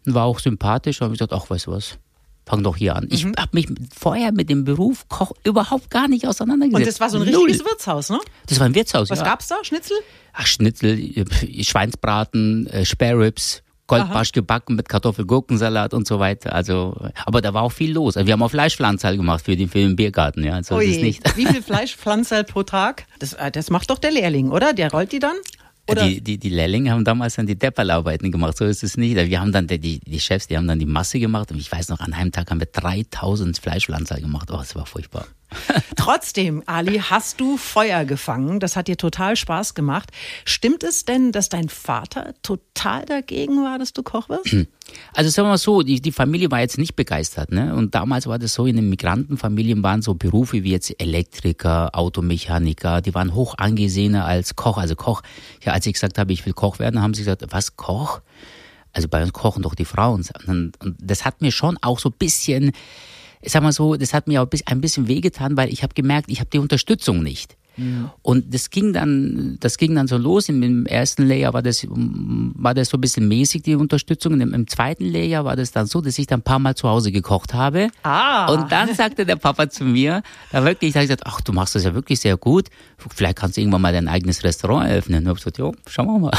und 0.06 0.14
war 0.14 0.24
auch 0.24 0.38
sympathisch. 0.38 1.00
Und 1.02 1.08
ich 1.08 1.18
gesagt, 1.18 1.32
ach, 1.32 1.50
weißt 1.50 1.66
du 1.66 1.72
was, 1.72 1.98
fang 2.46 2.62
doch 2.62 2.76
hier 2.76 2.94
an. 2.94 3.04
Mhm. 3.04 3.10
Ich 3.10 3.24
habe 3.24 3.50
mich 3.52 3.66
vorher 3.94 4.30
mit 4.30 4.50
dem 4.50 4.64
Beruf 4.64 5.08
Koch 5.08 5.32
überhaupt 5.42 5.90
gar 5.90 6.06
nicht 6.06 6.28
auseinandergesetzt. 6.28 6.80
Und 6.80 6.86
das 6.86 7.00
war 7.00 7.10
so 7.10 7.18
ein 7.18 7.30
Null. 7.30 7.46
richtiges 7.46 7.66
Wirtshaus, 7.66 8.10
ne? 8.10 8.20
Das 8.46 8.60
war 8.60 8.66
ein 8.66 8.74
Wirtshaus, 8.74 9.10
Was 9.10 9.18
ja. 9.18 9.24
gab's 9.24 9.48
da? 9.48 9.56
Schnitzel? 9.64 9.96
Ach, 10.32 10.46
Schnitzel, 10.46 10.98
äh, 10.98 11.64
Schweinsbraten, 11.64 12.68
äh, 12.68 12.84
Spare 12.84 13.18
Ribs, 13.18 13.63
Goldbarsch 13.86 14.32
gebacken 14.32 14.76
mit 14.76 14.88
Kartoffelgurkensalat 14.88 15.92
und 15.92 16.06
so 16.06 16.18
weiter. 16.18 16.54
Also, 16.54 16.96
aber 17.26 17.42
da 17.42 17.52
war 17.52 17.62
auch 17.62 17.72
viel 17.72 17.92
los. 17.92 18.16
Also 18.16 18.26
wir 18.26 18.32
haben 18.32 18.42
auch 18.42 18.50
Fleischpflanzerl 18.50 19.16
gemacht 19.16 19.44
für 19.44 19.56
den, 19.56 19.68
für 19.68 19.78
den 19.78 19.94
Biergarten. 19.94 20.42
Ja, 20.42 20.54
also 20.54 20.76
Oje. 20.76 20.86
das 20.86 20.96
ist 20.96 21.02
nicht. 21.02 21.36
Wie 21.36 21.46
viel 21.46 21.62
Fleischpflanzerl 21.62 22.44
pro 22.44 22.62
Tag? 22.62 23.06
Das, 23.18 23.34
äh, 23.34 23.50
das 23.50 23.70
macht 23.70 23.90
doch 23.90 23.98
der 23.98 24.10
Lehrling, 24.10 24.50
oder? 24.50 24.72
Der 24.72 24.90
rollt 24.90 25.12
die 25.12 25.18
dann? 25.18 25.36
Oder? 25.86 26.06
Die, 26.06 26.22
die, 26.22 26.38
die 26.38 26.48
Lehrlinge 26.48 26.92
haben 26.92 27.04
damals 27.04 27.34
dann 27.34 27.46
die 27.46 27.58
Depperlarbeiten 27.58 28.32
gemacht, 28.32 28.56
so 28.56 28.64
ist 28.64 28.82
es 28.82 28.96
nicht. 28.96 29.16
Wir 29.16 29.40
haben 29.40 29.52
dann, 29.52 29.66
die, 29.66 29.78
die 30.00 30.20
Chefs, 30.20 30.46
die 30.46 30.56
haben 30.56 30.66
dann 30.66 30.78
die 30.78 30.86
Masse 30.86 31.20
gemacht 31.20 31.52
und 31.52 31.58
ich 31.58 31.70
weiß 31.70 31.90
noch, 31.90 32.00
an 32.00 32.14
einem 32.14 32.32
Tag 32.32 32.50
haben 32.50 32.60
wir 32.60 32.68
3000 32.72 33.58
Fleischpflanzer 33.58 34.18
gemacht. 34.18 34.48
Oh, 34.50 34.56
das 34.56 34.74
war 34.74 34.86
furchtbar. 34.86 35.26
Trotzdem, 35.96 36.62
Ali, 36.66 36.98
hast 36.98 37.40
du 37.40 37.56
Feuer 37.56 38.04
gefangen. 38.04 38.60
Das 38.60 38.76
hat 38.76 38.88
dir 38.88 38.96
total 38.96 39.36
Spaß 39.36 39.74
gemacht. 39.74 40.10
Stimmt 40.44 40.82
es 40.82 41.04
denn, 41.04 41.32
dass 41.32 41.48
dein 41.48 41.68
Vater 41.68 42.34
total 42.42 43.04
dagegen 43.04 43.62
war, 43.62 43.78
dass 43.78 43.92
du 43.92 44.02
Koch 44.02 44.28
wirst? 44.28 44.56
Also 45.14 45.30
sagen 45.30 45.46
wir 45.46 45.52
mal 45.52 45.58
so, 45.58 45.80
die, 45.80 46.02
die 46.02 46.12
Familie 46.12 46.50
war 46.50 46.60
jetzt 46.60 46.76
nicht 46.76 46.94
begeistert. 46.94 47.50
Ne? 47.50 47.74
Und 47.74 47.94
damals 47.94 48.26
war 48.26 48.38
das 48.38 48.52
so, 48.52 48.66
in 48.66 48.76
den 48.76 48.90
Migrantenfamilien 48.90 49.82
waren 49.82 50.02
so 50.02 50.12
Berufe 50.12 50.62
wie 50.62 50.72
jetzt 50.72 50.94
Elektriker, 51.00 51.94
Automechaniker, 51.94 53.00
die 53.00 53.14
waren 53.14 53.34
hoch 53.34 53.54
angesehener 53.56 54.26
als 54.26 54.56
Koch. 54.56 54.76
Also 54.76 54.94
Koch, 54.94 55.22
ja, 55.62 55.72
als 55.72 55.86
ich 55.86 55.94
gesagt 55.94 56.18
habe, 56.18 56.34
ich 56.34 56.44
will 56.44 56.52
Koch 56.52 56.80
werden, 56.80 57.00
haben 57.00 57.14
sie 57.14 57.22
gesagt, 57.22 57.46
was, 57.48 57.76
Koch? 57.76 58.20
Also 58.92 59.08
bei 59.08 59.22
uns 59.22 59.32
kochen 59.32 59.62
doch 59.62 59.74
die 59.74 59.84
Frauen. 59.84 60.24
Und 60.46 60.72
das 60.98 61.24
hat 61.24 61.42
mir 61.42 61.50
schon 61.50 61.76
auch 61.82 61.98
so 61.98 62.10
ein 62.10 62.16
bisschen 62.16 62.72
ich 63.44 63.52
sag 63.52 63.62
mal 63.62 63.72
so, 63.72 63.96
das 63.96 64.14
hat 64.14 64.26
mir 64.26 64.42
auch 64.42 64.48
ein 64.66 64.80
bisschen 64.80 65.08
wehgetan, 65.08 65.56
weil 65.56 65.68
ich 65.72 65.82
habe 65.82 65.94
gemerkt, 65.94 66.30
ich 66.30 66.40
habe 66.40 66.50
die 66.50 66.58
Unterstützung 66.58 67.22
nicht. 67.22 67.56
Mhm. 67.76 68.10
Und 68.22 68.54
das 68.54 68.70
ging 68.70 68.92
dann, 68.92 69.56
das 69.60 69.78
ging 69.78 69.94
dann 69.94 70.06
so 70.06 70.16
los. 70.16 70.48
Im 70.48 70.86
ersten 70.86 71.26
Layer 71.26 71.52
war 71.52 71.62
das, 71.62 71.86
war 71.88 72.74
das 72.74 72.88
so 72.88 72.96
ein 72.96 73.00
bisschen 73.00 73.28
mäßig, 73.28 73.62
die 73.62 73.74
Unterstützung. 73.74 74.40
Im, 74.40 74.54
Im, 74.54 74.66
zweiten 74.68 75.04
Layer 75.04 75.44
war 75.44 75.56
das 75.56 75.72
dann 75.72 75.86
so, 75.86 76.00
dass 76.00 76.18
ich 76.18 76.26
dann 76.26 76.40
ein 76.40 76.44
paar 76.44 76.58
Mal 76.58 76.74
zu 76.74 76.88
Hause 76.88 77.12
gekocht 77.12 77.52
habe. 77.52 77.88
Ah. 78.02 78.46
Und 78.52 78.70
dann 78.70 78.94
sagte 78.94 79.26
der 79.26 79.36
Papa 79.36 79.68
zu 79.68 79.84
mir, 79.84 80.22
da 80.52 80.64
wirklich, 80.64 80.92
da 80.92 81.00
habe 81.00 81.04
ich 81.04 81.10
gesagt, 81.10 81.26
ach, 81.26 81.40
du 81.40 81.52
machst 81.52 81.74
das 81.74 81.84
ja 81.84 81.94
wirklich 81.94 82.20
sehr 82.20 82.36
gut. 82.36 82.68
Vielleicht 82.96 83.36
kannst 83.36 83.56
du 83.56 83.60
irgendwann 83.60 83.82
mal 83.82 83.92
dein 83.92 84.08
eigenes 84.08 84.44
Restaurant 84.44 84.88
eröffnen. 84.88 85.26
Und 85.26 85.32
ich 85.32 85.44
gesagt, 85.44 85.58
ja, 85.58 85.72
schauen 85.88 86.06
wir 86.06 86.18
mal. 86.18 86.32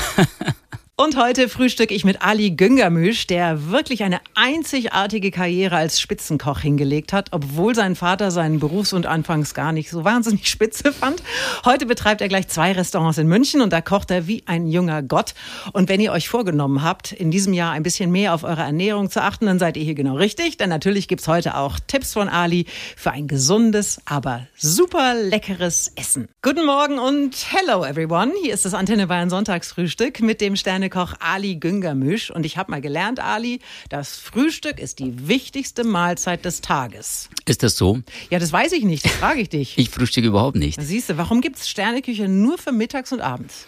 Und 0.98 1.18
heute 1.18 1.50
frühstücke 1.50 1.94
ich 1.94 2.06
mit 2.06 2.22
Ali 2.22 2.52
Güngermüsch, 2.52 3.28
der 3.28 3.70
wirklich 3.70 4.04
eine 4.04 4.22
einzigartige 4.34 5.30
Karriere 5.30 5.76
als 5.76 6.00
Spitzenkoch 6.00 6.62
hingelegt 6.62 7.12
hat, 7.12 7.28
obwohl 7.32 7.76
sein 7.76 7.98
Vater 7.98 8.32
seinen 8.32 8.62
Berufs- 8.62 8.94
und 8.94 9.06
anfangs 9.06 9.54
gar 9.54 9.74
nicht 9.74 9.90
so 9.90 10.06
wahnsinnig 10.06 10.48
spitze 10.50 10.94
fand. 10.94 11.22
Heute 11.66 11.86
betreibt 11.86 12.22
er 12.22 12.30
gleich 12.30 12.48
zwei 12.48 12.72
Restaurants 12.72 13.18
in 13.18 13.28
München 13.28 13.60
und 13.60 13.74
da 13.74 13.82
kocht 13.82 14.10
er 14.10 14.26
wie 14.28 14.44
ein 14.46 14.68
junger 14.68 15.04
Gott. 15.04 15.34
Und 15.74 15.90
wenn 15.90 16.00
ihr 16.00 16.14
euch 16.14 16.30
vorgenommen 16.30 16.82
habt, 16.82 17.12
in 17.12 17.30
diesem 17.30 17.52
Jahr 17.52 17.74
ein 17.74 17.84
bisschen 17.84 18.10
mehr 18.10 18.34
auf 18.34 18.46
eure 18.46 18.62
Ernährung 18.62 19.10
zu 19.10 19.22
achten, 19.22 19.48
dann 19.48 19.60
seid 19.60 19.76
ihr 19.76 19.84
hier 19.84 19.96
genau 19.96 20.16
richtig. 20.16 20.56
Denn 20.56 20.70
natürlich 20.70 21.10
gibt's 21.10 21.28
heute 21.28 21.58
auch 21.58 21.78
Tipps 21.88 22.14
von 22.14 22.30
Ali 22.30 22.68
für 22.96 23.12
ein 23.12 23.28
gesundes, 23.28 24.00
aber 24.06 24.48
super 24.56 25.14
leckeres 25.14 25.92
Essen. 25.98 26.30
Guten 26.42 26.66
Morgen 26.66 27.00
und 27.00 27.36
hello 27.52 27.84
everyone. 27.84 28.32
Hier 28.42 28.54
ist 28.54 28.64
das 28.64 28.74
Antenne 28.74 29.08
Bayern 29.08 29.30
Sonntagsfrühstück 29.30 30.22
mit 30.22 30.40
dem 30.40 30.56
Sterne 30.56 30.85
Sternekoch 30.86 31.16
Ali 31.20 31.56
Güngermüsch. 31.56 32.30
Und 32.30 32.46
ich 32.46 32.58
habe 32.58 32.72
mal 32.72 32.82
gelernt, 32.82 33.20
Ali, 33.20 33.60
das 33.90 34.18
Frühstück 34.18 34.80
ist 34.80 35.00
die 35.00 35.28
wichtigste 35.28 35.84
Mahlzeit 35.84 36.46
des 36.46 36.62
Tages. 36.62 37.30
Ist 37.46 37.64
das 37.64 37.76
so? 37.76 38.02
Ja, 38.30 38.40
das 38.40 38.52
weiß 38.52 38.72
ich 38.74 38.84
nicht. 38.84 39.06
Das 39.06 39.14
frage 39.14 39.42
ich 39.42 39.50
dich. 39.50 39.78
ich 39.78 39.90
frühstücke 39.90 40.28
überhaupt 40.28 40.58
nicht. 40.58 40.80
Siehst 40.82 41.10
du, 41.10 41.18
warum 41.18 41.42
gibt 41.42 41.58
es 41.58 41.68
Sterneküche 41.68 42.28
nur 42.28 42.58
für 42.58 42.72
mittags 42.72 43.12
und 43.12 43.22
abends? 43.22 43.66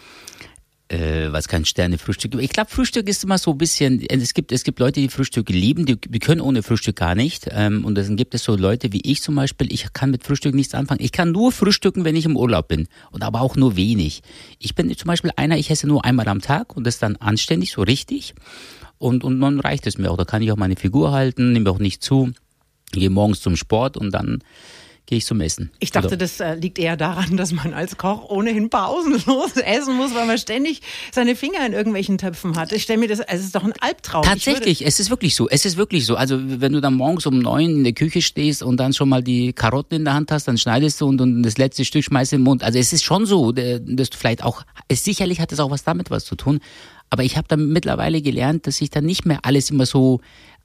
Äh, 0.88 1.30
was 1.30 1.48
kein 1.48 1.64
Sternefrühstück. 1.64 2.34
Ich 2.40 2.50
glaube, 2.50 2.70
Frühstück 2.70 3.08
ist 3.08 3.24
immer 3.24 3.38
so 3.38 3.52
ein 3.52 3.58
bisschen, 3.58 4.04
es 4.08 4.34
gibt, 4.34 4.52
es 4.52 4.64
gibt 4.64 4.80
Leute, 4.80 5.00
die 5.00 5.08
Frühstück 5.08 5.50
lieben, 5.50 5.86
die, 5.86 6.00
die 6.00 6.18
können 6.18 6.40
ohne 6.40 6.62
Frühstück 6.62 6.96
gar 6.96 7.14
nicht. 7.14 7.48
Ähm, 7.50 7.84
und 7.84 7.96
dann 7.96 8.16
gibt 8.16 8.34
es 8.34 8.44
so 8.44 8.56
Leute 8.56 8.92
wie 8.92 9.00
ich 9.04 9.22
zum 9.22 9.34
Beispiel, 9.34 9.72
ich 9.72 9.92
kann 9.92 10.10
mit 10.10 10.24
Frühstück 10.24 10.54
nichts 10.54 10.74
anfangen. 10.74 11.02
Ich 11.02 11.12
kann 11.12 11.32
nur 11.32 11.52
frühstücken, 11.52 12.04
wenn 12.04 12.16
ich 12.16 12.24
im 12.24 12.36
Urlaub 12.36 12.68
bin. 12.68 12.88
Und 13.10 13.22
aber 13.22 13.42
auch 13.42 13.56
nur 13.56 13.76
wenig. 13.76 14.22
Ich 14.58 14.74
bin 14.74 14.94
zum 14.96 15.06
Beispiel 15.06 15.30
einer, 15.36 15.58
ich 15.58 15.70
esse 15.70 15.86
nur 15.86 16.04
einmal 16.04 16.28
am 16.28 16.40
Tag 16.40 16.76
und 16.76 16.86
das 16.86 16.98
dann 16.98 17.16
anständig, 17.16 17.72
so 17.72 17.82
richtig. 17.82 18.34
Und, 18.96 19.24
und 19.24 19.40
dann 19.40 19.60
reicht 19.60 19.86
es 19.86 19.98
mir 19.98 20.10
auch. 20.10 20.16
Da 20.16 20.24
kann 20.24 20.42
ich 20.42 20.50
auch 20.52 20.56
meine 20.56 20.76
Figur 20.76 21.12
halten, 21.12 21.52
nehme 21.52 21.70
auch 21.70 21.78
nicht 21.78 22.02
zu, 22.02 22.32
gehe 22.92 23.10
morgens 23.10 23.40
zum 23.40 23.56
Sport 23.56 23.96
und 23.96 24.12
dann 24.12 24.42
gehe 25.08 25.16
ich 25.16 25.24
zum 25.24 25.40
Essen. 25.40 25.70
Ich 25.78 25.90
dachte, 25.90 26.08
Oder? 26.08 26.16
das 26.18 26.38
äh, 26.38 26.54
liegt 26.54 26.78
eher 26.78 26.98
daran, 26.98 27.38
dass 27.38 27.50
man 27.50 27.72
als 27.72 27.96
Koch 27.96 28.28
ohnehin 28.28 28.68
pausenlos 28.68 29.56
essen 29.64 29.96
muss, 29.96 30.14
weil 30.14 30.26
man 30.26 30.36
ständig 30.36 30.82
seine 31.12 31.34
Finger 31.34 31.64
in 31.66 31.72
irgendwelchen 31.72 32.18
Töpfen 32.18 32.56
hat. 32.56 32.72
Ich 32.72 32.82
stelle 32.82 32.98
mir 33.00 33.08
das, 33.08 33.20
es 33.20 33.40
ist 33.40 33.54
doch 33.54 33.64
ein 33.64 33.72
Albtraum. 33.80 34.22
Tatsächlich, 34.22 34.84
es 34.86 35.00
ist 35.00 35.08
wirklich 35.08 35.34
so. 35.34 35.48
Es 35.48 35.64
ist 35.64 35.78
wirklich 35.78 36.04
so. 36.04 36.16
Also 36.16 36.38
wenn 36.38 36.74
du 36.74 36.82
dann 36.82 36.92
morgens 36.92 37.24
um 37.24 37.38
neun 37.38 37.70
in 37.70 37.84
der 37.84 37.94
Küche 37.94 38.20
stehst 38.20 38.62
und 38.62 38.76
dann 38.76 38.92
schon 38.92 39.08
mal 39.08 39.22
die 39.22 39.54
Karotten 39.54 39.96
in 39.96 40.04
der 40.04 40.12
Hand 40.12 40.30
hast, 40.30 40.46
dann 40.46 40.58
schneidest 40.58 41.00
du 41.00 41.08
und, 41.08 41.22
und 41.22 41.42
das 41.42 41.56
letzte 41.56 41.86
Stück 41.86 42.04
schmeißt 42.04 42.34
in 42.34 42.40
den 42.40 42.44
Mund. 42.44 42.62
Also 42.62 42.78
es 42.78 42.92
ist 42.92 43.02
schon 43.02 43.24
so, 43.24 43.52
dass 43.52 44.10
du 44.10 44.18
vielleicht 44.18 44.44
auch, 44.44 44.62
es, 44.88 45.04
sicherlich 45.04 45.40
hat 45.40 45.52
es 45.52 45.58
auch 45.58 45.70
was 45.70 45.84
damit 45.84 46.10
was 46.10 46.26
zu 46.26 46.36
tun. 46.36 46.60
Aber 47.08 47.24
ich 47.24 47.38
habe 47.38 47.48
dann 47.48 47.68
mittlerweile 47.68 48.20
gelernt, 48.20 48.66
dass 48.66 48.82
ich 48.82 48.90
dann 48.90 49.06
nicht 49.06 49.24
mehr 49.24 49.38
alles 49.44 49.70
immer 49.70 49.86
so 49.86 50.20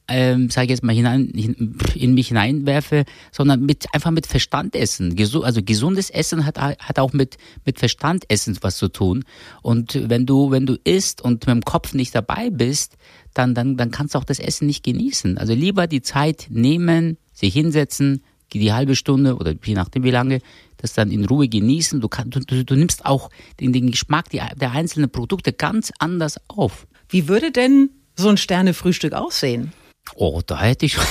ähm, 0.07 0.49
sage 0.49 0.65
ich 0.65 0.71
jetzt 0.71 0.83
mal 0.83 0.93
hinein, 0.93 1.27
in 1.27 2.13
mich 2.13 2.27
hineinwerfe, 2.27 3.05
sondern 3.31 3.65
mit 3.65 3.85
einfach 3.93 4.11
mit 4.11 4.27
Verstand 4.27 4.75
essen. 4.75 5.15
Also 5.43 5.61
gesundes 5.63 6.09
Essen 6.09 6.45
hat 6.45 6.57
hat 6.57 6.99
auch 6.99 7.13
mit 7.13 7.37
mit 7.65 7.79
Verstand 7.79 8.25
essen 8.29 8.57
was 8.61 8.77
zu 8.77 8.89
tun. 8.89 9.23
Und 9.61 10.09
wenn 10.09 10.25
du 10.25 10.51
wenn 10.51 10.65
du 10.65 10.77
isst 10.83 11.21
und 11.21 11.47
mit 11.47 11.55
dem 11.55 11.61
Kopf 11.63 11.93
nicht 11.93 12.13
dabei 12.13 12.49
bist, 12.49 12.97
dann 13.33 13.55
dann 13.55 13.77
dann 13.77 13.91
kannst 13.91 14.15
du 14.15 14.19
auch 14.19 14.25
das 14.25 14.39
Essen 14.39 14.67
nicht 14.67 14.83
genießen. 14.83 15.37
Also 15.37 15.53
lieber 15.53 15.87
die 15.87 16.01
Zeit 16.01 16.47
nehmen, 16.49 17.17
sich 17.33 17.53
hinsetzen, 17.53 18.23
die 18.53 18.73
halbe 18.73 18.95
Stunde 18.95 19.37
oder 19.37 19.55
je 19.63 19.73
nachdem 19.73 20.03
wie 20.03 20.11
lange, 20.11 20.39
das 20.77 20.93
dann 20.93 21.11
in 21.11 21.25
Ruhe 21.25 21.47
genießen. 21.47 22.01
Du, 22.01 22.07
kann, 22.07 22.29
du, 22.29 22.41
du, 22.41 22.75
nimmst 22.75 23.05
auch 23.05 23.29
den, 23.59 23.73
den 23.73 23.89
Geschmack 23.89 24.29
der 24.29 24.71
einzelnen 24.71 25.09
Produkte 25.09 25.53
ganz 25.53 25.91
anders 25.97 26.37
auf. 26.49 26.85
Wie 27.09 27.27
würde 27.27 27.51
denn 27.51 27.89
so 28.15 28.29
ein 28.29 28.37
Sternefrühstück 28.37 29.13
aussehen? 29.13 29.71
Oh, 30.15 30.41
da 30.45 30.61
hätte 30.61 30.85
ich 30.85 30.97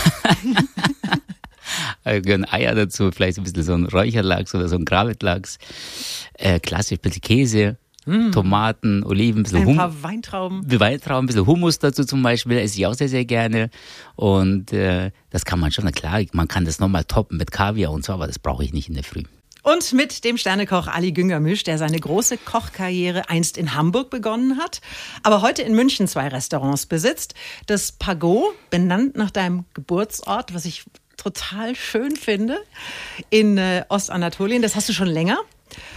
ein 2.05 2.45
Eier 2.51 2.75
dazu, 2.75 3.11
vielleicht 3.13 3.39
ein 3.39 3.45
bisschen 3.45 3.63
so 3.63 3.75
ein 3.75 3.87
Räucherlachs 3.87 4.55
oder 4.55 4.69
so 4.69 4.77
ein 4.77 4.85
Gravetlachs. 4.85 5.59
Äh, 6.35 6.61
klassisch, 6.61 6.99
ein 6.99 7.03
bisschen 7.03 7.23
Käse, 7.23 7.77
mm. 8.07 8.33
Tomaten, 8.33 9.05
Oliven, 9.05 9.41
ein 9.41 9.43
bisschen 9.45 9.65
Hummus. 9.65 9.83
Ein 9.83 9.91
paar 9.91 10.03
Weintrauben. 10.03 10.81
Weintrauben, 10.81 11.25
ein 11.25 11.27
bisschen 11.27 11.47
Hummus 11.47 11.79
dazu 11.79 12.05
zum 12.05 12.23
Beispiel, 12.23 12.59
esse 12.59 12.79
ich 12.79 12.87
auch 12.87 12.95
sehr, 12.95 13.09
sehr 13.09 13.25
gerne. 13.25 13.71
Und 14.17 14.73
äh, 14.73 15.11
das 15.31 15.45
kann 15.45 15.61
man 15.61 15.73
schon, 15.73 15.85
na 15.85 15.91
klar, 15.91 16.21
man 16.33 16.49
kann 16.49 16.65
das 16.65 16.79
nochmal 16.79 17.05
toppen 17.05 17.39
mit 17.39 17.51
Kaviar 17.51 17.93
und 17.93 18.05
so, 18.05 18.13
aber 18.13 18.27
das 18.27 18.39
brauche 18.39 18.65
ich 18.65 18.73
nicht 18.73 18.89
in 18.89 18.95
der 18.95 19.05
Früh. 19.05 19.23
Und 19.62 19.92
mit 19.92 20.25
dem 20.25 20.37
Sternekoch 20.38 20.88
Ali 20.88 21.12
Güngermisch, 21.12 21.62
der 21.62 21.78
seine 21.78 21.99
große 21.99 22.37
Kochkarriere 22.37 23.28
einst 23.28 23.57
in 23.57 23.75
Hamburg 23.75 24.11
begonnen 24.11 24.59
hat, 24.59 24.81
aber 25.23 25.40
heute 25.40 25.62
in 25.62 25.75
München 25.75 26.09
zwei 26.09 26.28
Restaurants 26.28 26.87
besitzt. 26.87 27.35
Das 27.66 27.92
Pagot, 27.92 28.54
benannt 28.71 29.16
nach 29.16 29.31
deinem 29.31 29.64
Geburtsort, 29.75 30.52
was 30.52 30.64
ich 30.64 30.85
total 31.16 31.76
schön 31.76 32.16
finde, 32.16 32.59
in 33.31 33.57
äh, 33.57 33.85
Ostanatolien. 33.88 34.62
Das 34.62 34.75
hast 34.75 34.88
du 34.88 34.92
schon 34.92 35.07
länger. 35.07 35.38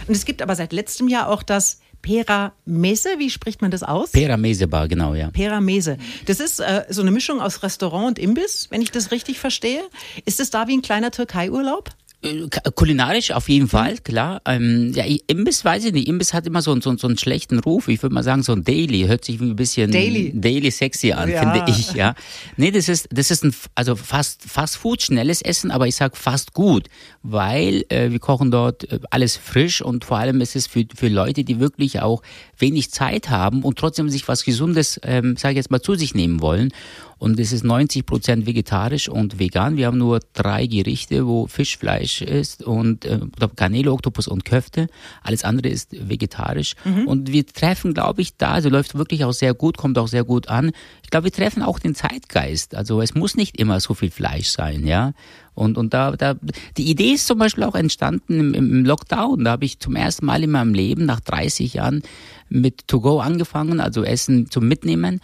Und 0.06 0.14
es 0.16 0.24
gibt 0.24 0.42
aber 0.42 0.54
seit 0.54 0.72
letztem 0.72 1.08
Jahr 1.08 1.28
auch 1.28 1.42
das 1.42 1.80
Pera 2.02 2.52
Mese, 2.66 3.18
wie 3.18 3.30
spricht 3.30 3.62
man 3.62 3.72
das 3.72 3.82
aus? 3.82 4.12
Pera 4.12 4.36
Mese 4.36 4.68
Bar, 4.68 4.86
genau, 4.86 5.14
ja. 5.14 5.30
Pera 5.30 5.60
Mese. 5.60 5.98
Das 6.26 6.38
ist 6.38 6.60
äh, 6.60 6.84
so 6.88 7.02
eine 7.02 7.10
Mischung 7.10 7.40
aus 7.40 7.64
Restaurant 7.64 8.06
und 8.06 8.18
Imbiss, 8.20 8.68
wenn 8.70 8.80
ich 8.80 8.92
das 8.92 9.10
richtig 9.10 9.40
verstehe. 9.40 9.82
Ist 10.24 10.38
es 10.38 10.50
da 10.50 10.68
wie 10.68 10.76
ein 10.76 10.82
kleiner 10.82 11.10
Türkei-Urlaub? 11.10 11.90
Äh, 12.26 12.70
kulinarisch 12.74 13.30
auf 13.30 13.48
jeden 13.48 13.68
Fall, 13.68 13.98
klar. 13.98 14.42
Ähm, 14.44 14.92
ja, 14.94 15.04
Imbiss 15.26 15.64
weiß 15.64 15.84
ich 15.84 15.92
nicht. 15.92 16.08
Imbiss 16.08 16.34
hat 16.34 16.46
immer 16.46 16.62
so, 16.62 16.78
so, 16.80 16.96
so 16.96 17.06
einen 17.06 17.18
schlechten 17.18 17.58
Ruf. 17.58 17.88
Ich 17.88 18.02
würde 18.02 18.14
mal 18.14 18.22
sagen, 18.22 18.42
so 18.42 18.52
ein 18.52 18.64
Daily. 18.64 19.06
Hört 19.06 19.24
sich 19.24 19.40
wie 19.40 19.44
ein 19.50 19.56
bisschen 19.56 19.90
Daily, 19.90 20.32
Daily 20.34 20.70
sexy 20.70 21.12
an, 21.12 21.30
ja. 21.30 21.40
finde 21.40 21.70
ich, 21.70 21.92
ja. 21.92 22.14
Nee, 22.56 22.70
das 22.70 22.88
ist, 22.88 23.08
das 23.10 23.30
ist 23.30 23.44
ein, 23.44 23.54
also 23.74 23.96
fast, 23.96 24.42
fast 24.42 24.76
Food, 24.76 25.02
schnelles 25.02 25.42
Essen, 25.42 25.70
aber 25.70 25.86
ich 25.86 25.96
sag 25.96 26.16
fast 26.16 26.52
gut, 26.54 26.88
weil 27.22 27.84
äh, 27.88 28.10
wir 28.10 28.18
kochen 28.18 28.50
dort 28.50 28.90
äh, 28.90 29.00
alles 29.10 29.36
frisch 29.36 29.80
und 29.80 30.04
vor 30.04 30.18
allem 30.18 30.40
ist 30.40 30.56
es 30.56 30.66
für, 30.66 30.84
für 30.94 31.08
Leute, 31.08 31.44
die 31.44 31.60
wirklich 31.60 32.00
auch 32.00 32.22
wenig 32.58 32.90
Zeit 32.90 33.30
haben 33.30 33.62
und 33.62 33.78
trotzdem 33.78 34.08
sich 34.08 34.26
was 34.28 34.44
Gesundes, 34.44 35.00
ähm, 35.02 35.36
sage 35.36 35.52
ich 35.52 35.56
jetzt 35.56 35.70
mal, 35.70 35.80
zu 35.80 35.94
sich 35.94 36.14
nehmen 36.14 36.40
wollen. 36.40 36.72
Und 37.18 37.40
es 37.40 37.52
ist 37.52 37.64
90 37.64 38.04
Prozent 38.04 38.46
vegetarisch 38.46 39.08
und 39.08 39.38
vegan. 39.38 39.76
Wir 39.78 39.86
haben 39.86 39.96
nur 39.96 40.20
drei 40.34 40.66
Gerichte, 40.66 41.26
wo 41.26 41.46
Fischfleisch 41.46 42.20
ist 42.20 42.62
und 42.62 43.06
äh, 43.06 43.20
Garnele, 43.56 43.90
Oktopus 43.90 44.28
und 44.28 44.44
Köfte. 44.44 44.88
Alles 45.22 45.42
andere 45.42 45.68
ist 45.68 46.08
vegetarisch. 46.08 46.74
Mhm. 46.84 47.08
Und 47.08 47.32
wir 47.32 47.46
treffen, 47.46 47.94
glaube 47.94 48.20
ich, 48.20 48.36
da, 48.36 48.52
also 48.52 48.68
läuft 48.68 48.96
wirklich 48.96 49.24
auch 49.24 49.32
sehr 49.32 49.54
gut, 49.54 49.78
kommt 49.78 49.96
auch 49.96 50.08
sehr 50.08 50.24
gut 50.24 50.48
an. 50.48 50.72
Ich 51.02 51.10
glaube, 51.10 51.24
wir 51.24 51.32
treffen 51.32 51.62
auch 51.62 51.78
den 51.78 51.94
Zeitgeist. 51.94 52.74
Also 52.74 53.00
es 53.00 53.14
muss 53.14 53.34
nicht 53.34 53.58
immer 53.58 53.80
so 53.80 53.94
viel 53.94 54.10
Fleisch 54.10 54.48
sein, 54.48 54.86
ja. 54.86 55.12
Und, 55.54 55.78
und 55.78 55.94
da, 55.94 56.12
da, 56.12 56.34
die 56.76 56.90
Idee 56.90 57.12
ist 57.12 57.26
zum 57.26 57.38
Beispiel 57.38 57.64
auch 57.64 57.74
entstanden 57.74 58.38
im, 58.38 58.52
im 58.52 58.84
Lockdown. 58.84 59.42
Da 59.42 59.52
habe 59.52 59.64
ich 59.64 59.80
zum 59.80 59.96
ersten 59.96 60.26
Mal 60.26 60.44
in 60.44 60.50
meinem 60.50 60.74
Leben 60.74 61.06
nach 61.06 61.20
30 61.20 61.72
Jahren 61.72 62.02
mit 62.50 62.88
To 62.88 63.00
Go 63.00 63.20
angefangen, 63.20 63.80
also 63.80 64.04
Essen 64.04 64.50
zum 64.50 64.68
Mitnehmen. 64.68 65.22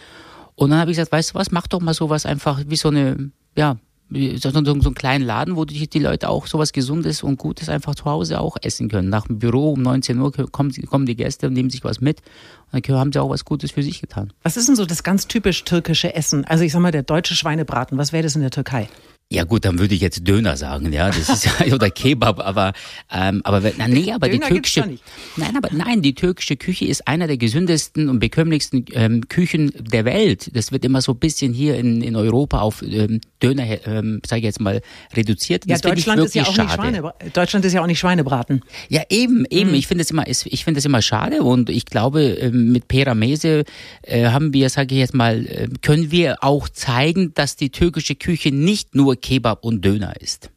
Und 0.62 0.71
dann 0.71 0.78
habe 0.78 0.92
ich 0.92 0.97
gesagt, 0.97 1.11
weißt 1.11 1.31
du 1.31 1.35
was, 1.35 1.50
mach 1.50 1.66
doch 1.66 1.81
mal 1.81 1.92
sowas 1.92 2.25
einfach 2.25 2.61
wie 2.69 2.76
so 2.76 2.88
eine, 2.88 3.33
ja, 3.57 3.78
so, 4.11 4.50
so, 4.50 4.64
so 4.64 4.73
einen 4.73 4.95
kleinen 4.95 5.25
Laden, 5.25 5.57
wo 5.57 5.64
die, 5.64 5.88
die 5.88 5.99
Leute 5.99 6.28
auch 6.28 6.47
sowas 6.47 6.73
Gesundes 6.73 7.25
und 7.25 7.37
Gutes 7.37 7.69
einfach 7.69 7.97
zu 7.97 8.04
Hause 8.04 8.40
auch 8.40 8.57
essen 8.62 8.88
können. 8.88 9.09
Nach 9.09 9.26
dem 9.26 9.40
Büro 9.40 9.73
um 9.73 9.83
19 9.83 10.21
Uhr 10.21 10.31
kommen, 10.52 10.73
kommen 10.87 11.07
die 11.07 11.16
Gäste 11.16 11.49
und 11.49 11.54
nehmen 11.54 11.71
sich 11.71 11.83
was 11.83 12.00
mit. 12.00 12.23
Und 12.71 12.88
dann 12.88 12.97
haben 12.97 13.12
sie 13.12 13.21
auch 13.21 13.31
was 13.31 13.45
Gutes 13.45 13.73
für 13.73 13.83
sich 13.83 14.00
getan. 14.00 14.33
Was 14.45 14.57
ist 14.57 14.69
denn 14.69 14.76
so 14.76 14.87
das 14.87 15.02
ganz 15.02 15.26
typisch 15.26 15.64
türkische 15.64 16.14
Essen? 16.14 16.45
Also 16.45 16.62
ich 16.62 16.71
sag 16.71 16.81
mal, 16.81 16.92
der 16.92 17.02
deutsche 17.02 17.35
Schweinebraten, 17.35 17.99
was 17.99 18.12
wäre 18.12 18.23
das 18.23 18.37
in 18.37 18.42
der 18.42 18.52
Türkei? 18.52 18.88
Ja 19.32 19.44
gut, 19.44 19.64
dann 19.64 19.78
würde 19.78 19.94
ich 19.94 20.02
jetzt 20.02 20.28
Döner 20.28 20.58
sagen, 20.58 20.92
ja, 20.92 21.06
das 21.06 21.28
ist 21.30 21.46
ja 21.46 21.74
oder 21.74 21.88
Kebab, 21.88 22.38
aber 22.38 22.74
ähm, 23.10 23.40
aber 23.44 23.62
na, 23.78 23.88
nee, 23.88 24.12
aber 24.12 24.28
Döner 24.28 24.46
die 24.46 24.52
türkische 24.52 24.98
Nein, 25.36 25.56
aber 25.56 25.70
nein, 25.72 26.02
die 26.02 26.14
türkische 26.14 26.56
Küche 26.56 26.84
ist 26.84 27.08
einer 27.08 27.26
der 27.26 27.38
gesündesten 27.38 28.10
und 28.10 28.18
bekömmlichsten 28.18 28.84
ähm, 28.92 29.26
Küchen 29.28 29.72
der 29.78 30.04
Welt. 30.04 30.54
Das 30.54 30.70
wird 30.70 30.84
immer 30.84 31.00
so 31.00 31.12
ein 31.12 31.18
bisschen 31.18 31.54
hier 31.54 31.76
in, 31.76 32.02
in 32.02 32.14
Europa 32.14 32.60
auf 32.60 32.82
ähm, 32.82 33.22
Döner, 33.42 33.86
ähm, 33.86 34.20
sage 34.26 34.40
ich 34.40 34.44
jetzt 34.44 34.60
mal, 34.60 34.82
reduziert. 35.14 35.64
Ja, 35.66 35.78
Deutschland 35.78 36.20
ist 36.20 36.34
ja 36.34 36.42
auch 36.42 36.56
nicht 36.56 36.72
Schweine, 36.72 37.14
Deutschland 37.32 37.64
ist 37.64 37.72
ja 37.72 37.80
auch 37.80 37.86
nicht 37.86 38.00
Schweinebraten. 38.00 38.62
Ja, 38.90 39.02
eben, 39.08 39.46
eben. 39.48 39.70
Mhm. 39.70 39.76
Ich 39.76 39.86
finde 39.86 40.02
es 40.02 40.10
immer, 40.10 40.28
ich 40.28 40.64
finde 40.64 40.78
es 40.78 40.84
immer 40.84 41.00
schade 41.00 41.42
und 41.42 41.70
ich 41.70 41.86
glaube, 41.86 42.22
ähm, 42.22 42.70
mit 42.70 42.86
Peramese 42.86 43.64
äh, 44.02 44.26
haben 44.26 44.52
wir, 44.52 44.68
sage 44.68 44.94
ich 44.94 45.00
jetzt 45.00 45.14
mal, 45.14 45.46
äh, 45.46 45.68
können 45.80 46.10
wir 46.10 46.44
auch 46.44 46.68
zeigen, 46.68 47.32
dass 47.32 47.56
die 47.56 47.70
türkische 47.70 48.14
Küche 48.14 48.52
nicht 48.52 48.94
nur 48.94 49.16
Kebab 49.23 49.64
und 49.64 49.85
Döner 49.85 50.21
ist. 50.21 50.50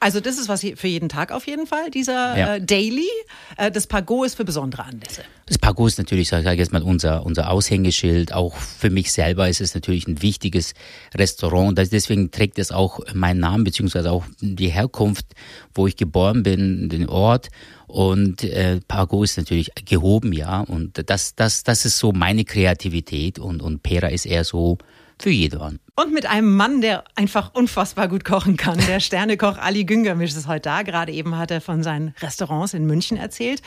Also 0.00 0.20
das 0.20 0.38
ist 0.38 0.48
was 0.48 0.60
für 0.60 0.86
jeden 0.86 1.08
Tag 1.08 1.32
auf 1.32 1.48
jeden 1.48 1.66
Fall, 1.66 1.90
dieser 1.90 2.38
ja. 2.38 2.54
äh, 2.54 2.60
Daily. 2.60 3.08
Äh, 3.56 3.72
das 3.72 3.88
Pagot 3.88 4.26
ist 4.26 4.36
für 4.36 4.44
besondere 4.44 4.84
Anlässe. 4.84 5.22
Das 5.46 5.58
Pagot 5.58 5.88
ist 5.88 5.98
natürlich, 5.98 6.28
sage 6.28 6.52
ich 6.52 6.58
jetzt 6.58 6.72
mal, 6.72 6.82
unser, 6.82 7.26
unser 7.26 7.50
Aushängeschild. 7.50 8.32
Auch 8.32 8.56
für 8.56 8.90
mich 8.90 9.12
selber 9.12 9.48
ist 9.48 9.60
es 9.60 9.74
natürlich 9.74 10.06
ein 10.06 10.22
wichtiges 10.22 10.74
Restaurant. 11.16 11.76
Deswegen 11.76 12.30
trägt 12.30 12.60
es 12.60 12.70
auch 12.70 13.00
meinen 13.12 13.40
Namen, 13.40 13.64
beziehungsweise 13.64 14.12
auch 14.12 14.24
die 14.40 14.68
Herkunft, 14.68 15.26
wo 15.74 15.88
ich 15.88 15.96
geboren 15.96 16.44
bin, 16.44 16.88
den 16.88 17.08
Ort. 17.08 17.48
Und 17.88 18.44
äh, 18.44 18.80
Pago 18.86 19.24
ist 19.24 19.36
natürlich 19.36 19.72
gehoben, 19.84 20.32
ja. 20.32 20.60
Und 20.60 21.10
das, 21.10 21.34
das, 21.34 21.64
das 21.64 21.84
ist 21.84 21.98
so 21.98 22.12
meine 22.12 22.44
Kreativität 22.44 23.40
und, 23.40 23.62
und 23.62 23.82
Pera 23.82 24.08
ist 24.08 24.26
eher 24.26 24.44
so 24.44 24.78
für 25.20 25.30
jedermann. 25.30 25.78
Und 25.96 26.12
mit 26.12 26.26
einem 26.26 26.54
Mann, 26.54 26.80
der 26.80 27.04
einfach 27.16 27.54
unfassbar 27.54 28.08
gut 28.08 28.24
kochen 28.24 28.56
kann. 28.56 28.78
Der 28.86 29.00
Sternekoch 29.00 29.58
Ali 29.58 29.84
Güngermisch 29.84 30.30
ist 30.30 30.46
heute 30.46 30.62
da. 30.62 30.82
Gerade 30.82 31.12
eben 31.12 31.36
hat 31.36 31.50
er 31.50 31.60
von 31.60 31.82
seinen 31.82 32.14
Restaurants 32.20 32.74
in 32.74 32.86
München 32.86 33.16
erzählt. 33.16 33.62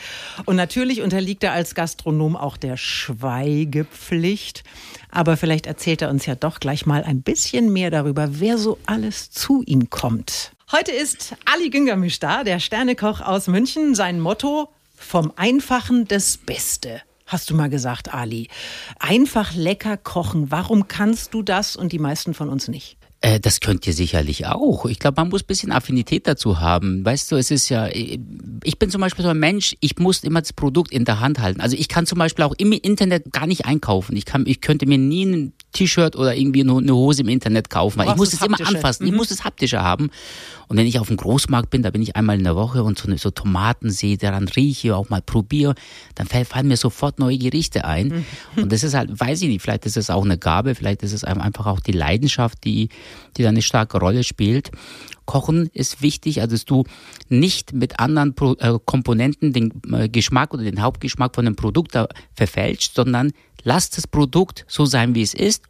Und 0.46 0.56
natürlich 0.56 1.02
unterliegt 1.02 1.44
er 1.44 1.52
als 1.52 1.74
Gastronom 1.74 2.36
auch 2.36 2.56
der 2.56 2.76
Schweigepflicht. 2.76 4.64
Aber 5.10 5.36
vielleicht 5.36 5.66
erzählt 5.66 6.00
er 6.02 6.10
uns 6.10 6.24
ja 6.26 6.34
doch 6.34 6.58
gleich 6.58 6.86
mal 6.86 7.04
ein 7.04 7.22
bisschen 7.22 7.72
mehr 7.72 7.90
darüber, 7.90 8.40
wer 8.40 8.56
so 8.56 8.78
alles 8.86 9.30
zu 9.30 9.62
ihm 9.66 9.90
kommt. 9.90 10.52
Heute 10.72 10.92
ist 10.92 11.34
Ali 11.44 11.68
Güngermisch 11.68 12.18
da, 12.18 12.44
der 12.44 12.60
Sternekoch 12.60 13.20
aus 13.20 13.46
München. 13.46 13.94
Sein 13.94 14.20
Motto, 14.20 14.70
vom 14.96 15.32
Einfachen 15.36 16.08
das 16.08 16.38
Beste 16.38 17.02
hast 17.32 17.50
du 17.50 17.54
mal 17.54 17.68
gesagt, 17.68 18.12
Ali. 18.12 18.48
Einfach 18.98 19.54
lecker 19.54 19.96
kochen. 19.96 20.50
Warum 20.50 20.88
kannst 20.88 21.34
du 21.34 21.42
das 21.42 21.76
und 21.76 21.92
die 21.92 21.98
meisten 21.98 22.34
von 22.34 22.48
uns 22.48 22.68
nicht? 22.68 22.96
Äh, 23.22 23.38
das 23.38 23.60
könnt 23.60 23.86
ihr 23.86 23.94
sicherlich 23.94 24.46
auch. 24.46 24.84
Ich 24.86 24.98
glaube, 24.98 25.20
man 25.20 25.30
muss 25.30 25.42
ein 25.42 25.46
bisschen 25.46 25.72
Affinität 25.72 26.26
dazu 26.26 26.60
haben. 26.60 27.04
Weißt 27.04 27.30
du, 27.30 27.36
es 27.36 27.50
ist 27.50 27.68
ja, 27.68 27.88
ich 27.88 28.78
bin 28.78 28.90
zum 28.90 29.00
Beispiel 29.00 29.24
so 29.24 29.30
ein 29.30 29.38
Mensch, 29.38 29.76
ich 29.80 29.96
muss 29.98 30.24
immer 30.24 30.40
das 30.40 30.52
Produkt 30.52 30.92
in 30.92 31.04
der 31.04 31.20
Hand 31.20 31.38
halten. 31.38 31.60
Also 31.60 31.76
ich 31.76 31.88
kann 31.88 32.04
zum 32.04 32.18
Beispiel 32.18 32.44
auch 32.44 32.54
im 32.58 32.72
Internet 32.72 33.32
gar 33.32 33.46
nicht 33.46 33.64
einkaufen. 33.64 34.16
Ich 34.16 34.24
kann, 34.24 34.44
ich 34.46 34.60
könnte 34.60 34.86
mir 34.86 34.98
nie 34.98 35.24
ein 35.24 35.52
T-Shirt 35.72 36.16
oder 36.16 36.36
irgendwie 36.36 36.60
eine 36.60 36.94
Hose 36.94 37.22
im 37.22 37.28
Internet 37.28 37.70
kaufen, 37.70 37.98
weil 37.98 38.08
ich 38.08 38.16
muss 38.16 38.32
es 38.32 38.42
immer 38.42 38.60
anfassen. 38.60 39.04
Mhm. 39.04 39.12
Ich 39.12 39.16
muss 39.16 39.30
es 39.30 39.44
haptischer 39.44 39.82
haben. 39.82 40.10
Und 40.68 40.76
wenn 40.78 40.86
ich 40.86 40.98
auf 40.98 41.08
dem 41.08 41.16
Großmarkt 41.16 41.70
bin, 41.70 41.82
da 41.82 41.90
bin 41.90 42.00
ich 42.00 42.16
einmal 42.16 42.38
in 42.38 42.44
der 42.44 42.56
Woche 42.56 42.82
und 42.82 42.98
so, 42.98 43.14
so 43.16 43.30
Tomaten 43.30 43.90
sehe, 43.90 44.16
daran 44.16 44.48
rieche, 44.48 44.96
auch 44.96 45.10
mal 45.10 45.20
probiere, 45.20 45.74
dann 46.14 46.26
fallen 46.26 46.68
mir 46.68 46.76
sofort 46.76 47.18
neue 47.18 47.36
Gerichte 47.36 47.84
ein. 47.84 48.24
Mhm. 48.56 48.62
Und 48.62 48.72
das 48.72 48.82
ist 48.82 48.94
halt, 48.94 49.10
weiß 49.18 49.42
ich 49.42 49.48
nicht, 49.48 49.60
vielleicht 49.60 49.84
ist 49.86 49.96
es 49.96 50.08
auch 50.08 50.24
eine 50.24 50.38
Gabe, 50.38 50.74
vielleicht 50.74 51.02
ist 51.02 51.12
es 51.12 51.24
einfach 51.24 51.66
auch 51.66 51.80
die 51.80 51.92
Leidenschaft, 51.92 52.64
die, 52.64 52.88
die 53.36 53.42
da 53.42 53.50
eine 53.50 53.62
starke 53.62 53.98
Rolle 53.98 54.24
spielt. 54.24 54.70
Kochen 55.24 55.70
ist 55.72 56.02
wichtig, 56.02 56.40
also 56.40 56.54
dass 56.54 56.64
du 56.64 56.84
nicht 57.28 57.72
mit 57.72 58.00
anderen 58.00 58.34
äh, 58.58 58.78
Komponenten 58.84 59.52
den 59.52 59.72
äh, 59.92 60.08
Geschmack 60.08 60.52
oder 60.52 60.64
den 60.64 60.82
Hauptgeschmack 60.82 61.34
von 61.34 61.44
dem 61.44 61.56
Produkt 61.56 61.94
da 61.94 62.08
verfälscht, 62.34 62.94
sondern 62.94 63.32
lass 63.62 63.90
das 63.90 64.06
Produkt 64.06 64.64
so 64.68 64.84
sein, 64.84 65.14
wie 65.14 65.22
es 65.22 65.34
ist, 65.34 65.64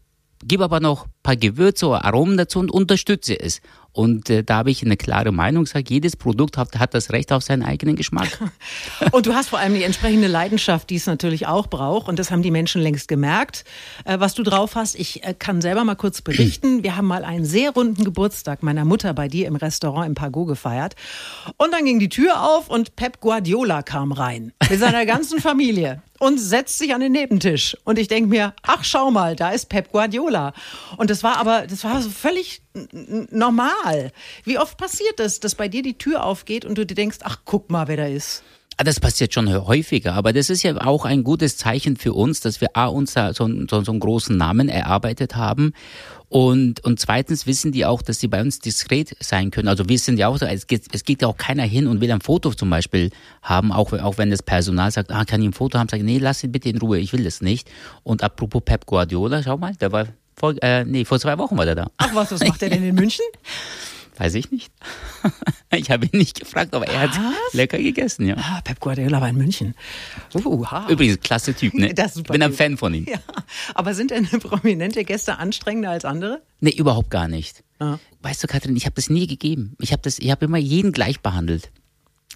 gib 0.44 0.60
aber 0.60 0.80
noch 0.80 1.06
ein 1.06 1.10
paar 1.22 1.36
Gewürze 1.36 1.86
oder 1.86 2.04
Aromen 2.04 2.36
dazu 2.36 2.58
und 2.58 2.70
unterstütze 2.70 3.38
es. 3.38 3.60
Und 3.94 4.30
äh, 4.30 4.42
da 4.42 4.56
habe 4.56 4.70
ich 4.70 4.82
eine 4.82 4.96
klare 4.96 5.32
Meinung, 5.32 5.66
sage, 5.66 5.84
jedes 5.88 6.16
Produkt 6.16 6.56
hat, 6.56 6.78
hat 6.78 6.94
das 6.94 7.12
Recht 7.12 7.30
auf 7.30 7.42
seinen 7.42 7.62
eigenen 7.62 7.94
Geschmack. 7.94 8.38
und 9.12 9.26
du 9.26 9.34
hast 9.34 9.50
vor 9.50 9.58
allem 9.58 9.74
die 9.74 9.82
entsprechende 9.82 10.28
Leidenschaft, 10.28 10.88
die 10.88 10.96
es 10.96 11.04
natürlich 11.04 11.46
auch 11.46 11.66
braucht. 11.66 12.08
Und 12.08 12.18
das 12.18 12.30
haben 12.30 12.42
die 12.42 12.50
Menschen 12.50 12.80
längst 12.80 13.06
gemerkt, 13.06 13.64
äh, 14.06 14.18
was 14.18 14.32
du 14.32 14.42
drauf 14.42 14.76
hast. 14.76 14.98
Ich 14.98 15.22
äh, 15.24 15.34
kann 15.38 15.60
selber 15.60 15.84
mal 15.84 15.94
kurz 15.94 16.22
berichten. 16.22 16.82
Wir 16.82 16.96
haben 16.96 17.06
mal 17.06 17.22
einen 17.22 17.44
sehr 17.44 17.72
runden 17.72 18.02
Geburtstag 18.02 18.62
meiner 18.62 18.86
Mutter 18.86 19.12
bei 19.12 19.28
dir 19.28 19.46
im 19.46 19.56
Restaurant 19.56 20.06
im 20.06 20.14
Pago 20.14 20.46
gefeiert. 20.46 20.94
Und 21.58 21.72
dann 21.72 21.84
ging 21.84 21.98
die 21.98 22.08
Tür 22.08 22.42
auf 22.42 22.70
und 22.70 22.96
Pep 22.96 23.20
Guardiola 23.20 23.82
kam 23.82 24.12
rein. 24.12 24.52
Mit 24.70 24.80
seiner 24.80 25.04
ganzen 25.04 25.38
Familie 25.38 26.02
und 26.22 26.38
setzt 26.38 26.78
sich 26.78 26.94
an 26.94 27.00
den 27.00 27.10
Nebentisch. 27.10 27.76
Und 27.82 27.98
ich 27.98 28.06
denke 28.06 28.30
mir, 28.30 28.54
ach 28.62 28.84
schau 28.84 29.10
mal, 29.10 29.34
da 29.34 29.50
ist 29.50 29.68
Pep 29.68 29.90
Guardiola. 29.90 30.52
Und 30.96 31.10
das 31.10 31.24
war 31.24 31.36
aber, 31.38 31.66
das 31.66 31.82
war 31.82 32.00
so 32.00 32.10
völlig 32.10 32.62
normal. 33.32 34.12
Wie 34.44 34.56
oft 34.56 34.78
passiert 34.78 35.18
das, 35.18 35.40
dass 35.40 35.56
bei 35.56 35.66
dir 35.66 35.82
die 35.82 35.98
Tür 35.98 36.22
aufgeht 36.22 36.64
und 36.64 36.78
du 36.78 36.86
dir 36.86 36.94
denkst, 36.94 37.18
ach 37.22 37.38
guck 37.44 37.70
mal, 37.70 37.88
wer 37.88 37.96
da 37.96 38.06
ist? 38.06 38.44
Ah, 38.76 38.84
das 38.84 39.00
passiert 39.00 39.34
schon 39.34 39.52
häufiger, 39.52 40.14
aber 40.14 40.32
das 40.32 40.48
ist 40.48 40.62
ja 40.62 40.80
auch 40.86 41.04
ein 41.04 41.24
gutes 41.24 41.56
Zeichen 41.56 41.96
für 41.96 42.12
uns, 42.12 42.40
dass 42.40 42.60
wir 42.60 42.68
A, 42.74 42.86
uns 42.86 43.14
so, 43.14 43.32
so, 43.32 43.82
so 43.82 43.90
einen 43.90 44.00
großen 44.00 44.36
Namen 44.36 44.68
erarbeitet 44.68 45.34
haben 45.34 45.74
und, 46.32 46.82
und 46.82 46.98
zweitens 46.98 47.46
wissen 47.46 47.72
die 47.72 47.84
auch, 47.84 48.00
dass 48.00 48.18
sie 48.20 48.26
bei 48.26 48.40
uns 48.40 48.58
diskret 48.58 49.14
sein 49.20 49.50
können. 49.50 49.68
Also 49.68 49.86
wir 49.90 49.98
sind 49.98 50.18
ja 50.18 50.28
auch 50.28 50.38
so, 50.38 50.46
es 50.46 50.66
geht, 50.66 50.86
es 50.94 51.04
geht 51.04 51.20
ja 51.20 51.28
auch 51.28 51.36
keiner 51.36 51.64
hin 51.64 51.86
und 51.86 52.00
will 52.00 52.10
ein 52.10 52.22
Foto 52.22 52.54
zum 52.54 52.70
Beispiel 52.70 53.10
haben, 53.42 53.70
auch, 53.70 53.92
auch 53.92 54.16
wenn 54.16 54.30
das 54.30 54.42
Personal 54.42 54.90
sagt, 54.90 55.10
ah, 55.10 55.26
kann 55.26 55.42
ich 55.42 55.48
ein 55.48 55.52
Foto 55.52 55.78
haben? 55.78 55.90
Sag 55.90 55.98
ich, 55.98 56.06
nee, 56.06 56.16
lass 56.16 56.42
ihn 56.42 56.50
bitte 56.50 56.70
in 56.70 56.78
Ruhe, 56.78 56.98
ich 56.98 57.12
will 57.12 57.22
das 57.22 57.42
nicht. 57.42 57.70
Und 58.02 58.22
apropos 58.22 58.62
Pep 58.64 58.86
Guardiola, 58.86 59.42
schau 59.42 59.58
mal, 59.58 59.74
der 59.74 59.92
war 59.92 60.06
vor, 60.34 60.54
äh, 60.62 60.86
nee, 60.86 61.04
vor 61.04 61.20
zwei 61.20 61.36
Wochen 61.36 61.58
war 61.58 61.66
der 61.66 61.74
da. 61.74 61.90
Ach 61.98 62.14
was, 62.14 62.32
was 62.32 62.40
macht 62.40 62.62
er 62.62 62.70
denn 62.70 62.82
in 62.82 62.94
München? 62.94 63.26
Weiß 64.16 64.34
ich 64.34 64.50
nicht. 64.50 64.72
Ich 65.74 65.90
habe 65.90 66.04
ihn 66.04 66.18
nicht 66.18 66.38
gefragt, 66.38 66.74
aber 66.74 66.86
er 66.86 67.00
hat 67.00 67.18
lecker 67.54 67.78
gegessen, 67.78 68.26
ja. 68.26 68.36
Ah, 68.36 68.60
Pep 68.62 68.78
Guardiola 68.78 69.22
war 69.22 69.30
in 69.30 69.38
München. 69.38 69.74
Uh, 70.34 70.66
Übrigens, 70.90 71.18
klasse 71.20 71.54
Typ, 71.54 71.72
ne? 71.72 71.94
Das 71.94 72.12
super 72.12 72.34
Bin 72.34 72.42
ein 72.42 72.52
Fan 72.52 72.76
von 72.76 72.92
ihm. 72.92 73.06
Ja. 73.08 73.18
Aber 73.74 73.94
sind 73.94 74.10
denn 74.10 74.26
prominente 74.40 75.02
Gäste 75.04 75.38
anstrengender 75.38 75.88
als 75.88 76.04
andere? 76.04 76.42
Nee, 76.60 76.72
überhaupt 76.72 77.10
gar 77.10 77.26
nicht. 77.26 77.64
Ah. 77.78 77.96
Weißt 78.20 78.42
du, 78.42 78.48
Katrin, 78.48 78.76
ich 78.76 78.84
habe 78.84 78.96
das 78.96 79.08
nie 79.08 79.26
gegeben. 79.26 79.74
Ich 79.80 79.92
habe 79.92 80.10
hab 80.10 80.42
immer 80.42 80.58
jeden 80.58 80.92
gleich 80.92 81.20
behandelt. 81.20 81.70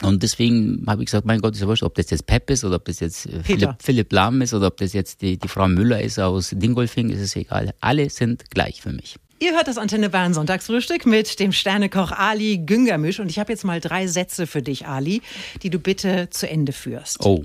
Und 0.02 0.22
deswegen 0.22 0.84
habe 0.86 1.02
ich 1.02 1.06
gesagt, 1.06 1.26
mein 1.26 1.42
Gott, 1.42 1.54
ist 1.54 1.60
ja 1.60 1.66
wurscht, 1.66 1.82
ob 1.82 1.94
das 1.94 2.08
jetzt 2.08 2.26
Pep 2.26 2.48
ist 2.48 2.64
oder 2.64 2.76
ob 2.76 2.86
das 2.86 3.00
jetzt 3.00 3.26
äh, 3.26 3.42
Philipp, 3.42 3.76
Philipp 3.80 4.12
Lahm 4.12 4.40
ist 4.40 4.54
oder 4.54 4.68
ob 4.68 4.78
das 4.78 4.94
jetzt 4.94 5.20
die, 5.20 5.38
die 5.38 5.48
Frau 5.48 5.68
Müller 5.68 6.00
ist 6.00 6.18
aus 6.18 6.50
Dingolfing, 6.54 7.10
ist 7.10 7.20
es 7.20 7.36
egal. 7.36 7.74
Alle 7.80 8.08
sind 8.08 8.50
gleich 8.50 8.80
für 8.80 8.92
mich. 8.92 9.16
Ihr 9.38 9.52
hört 9.52 9.68
das 9.68 9.76
Antenne 9.76 10.08
Bayern 10.08 10.32
Sonntagsfrühstück 10.32 11.04
mit 11.04 11.40
dem 11.40 11.52
Sternekoch 11.52 12.10
Ali 12.10 12.56
Güngermisch 12.56 13.20
und 13.20 13.28
ich 13.28 13.38
habe 13.38 13.52
jetzt 13.52 13.64
mal 13.64 13.82
drei 13.82 14.06
Sätze 14.06 14.46
für 14.46 14.62
dich, 14.62 14.86
Ali, 14.86 15.20
die 15.62 15.68
du 15.68 15.78
bitte 15.78 16.30
zu 16.30 16.48
Ende 16.48 16.72
führst. 16.72 17.22
Oh. 17.22 17.44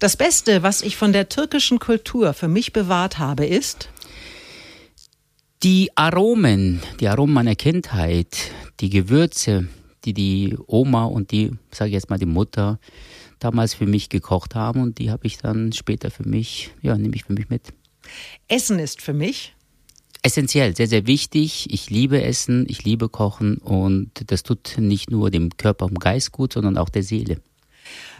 Das 0.00 0.18
Beste, 0.18 0.62
was 0.62 0.82
ich 0.82 0.98
von 0.98 1.14
der 1.14 1.30
türkischen 1.30 1.78
Kultur 1.78 2.34
für 2.34 2.48
mich 2.48 2.74
bewahrt 2.74 3.18
habe, 3.18 3.46
ist 3.46 3.88
die 5.62 5.90
Aromen, 5.94 6.82
die 7.00 7.08
Aromen 7.08 7.32
meiner 7.32 7.54
Kindheit, 7.54 8.36
die 8.80 8.90
Gewürze, 8.90 9.66
die 10.04 10.12
die 10.12 10.58
Oma 10.66 11.04
und 11.06 11.30
die, 11.30 11.52
sage 11.70 11.88
ich 11.88 11.94
jetzt 11.94 12.10
mal, 12.10 12.18
die 12.18 12.26
Mutter 12.26 12.78
damals 13.38 13.72
für 13.72 13.86
mich 13.86 14.10
gekocht 14.10 14.54
haben 14.54 14.82
und 14.82 14.98
die 14.98 15.10
habe 15.10 15.26
ich 15.26 15.38
dann 15.38 15.72
später 15.72 16.10
für 16.10 16.28
mich, 16.28 16.70
ja, 16.82 16.98
nehme 16.98 17.16
ich 17.16 17.24
für 17.24 17.32
mich 17.32 17.48
mit. 17.48 17.72
Essen 18.46 18.78
ist 18.78 19.00
für 19.00 19.14
mich 19.14 19.54
essentiell, 20.24 20.74
sehr, 20.74 20.88
sehr 20.88 21.06
wichtig. 21.06 21.68
Ich 21.70 21.90
liebe 21.90 22.22
Essen, 22.22 22.64
ich 22.68 22.82
liebe 22.82 23.08
Kochen 23.08 23.58
und 23.58 24.10
das 24.30 24.42
tut 24.42 24.76
nicht 24.78 25.10
nur 25.10 25.30
dem 25.30 25.50
Körper 25.56 25.84
und 25.84 26.00
Geist 26.00 26.32
gut, 26.32 26.54
sondern 26.54 26.78
auch 26.78 26.88
der 26.88 27.02
Seele. 27.02 27.40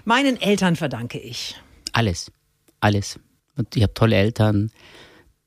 Meinen 0.05 0.41
Eltern 0.41 0.77
verdanke 0.77 1.19
ich. 1.19 1.57
Alles, 1.93 2.31
alles. 2.81 3.19
Und 3.57 3.75
ich 3.75 3.83
habe 3.83 3.95
tolle 3.95 4.17
Eltern, 4.17 4.71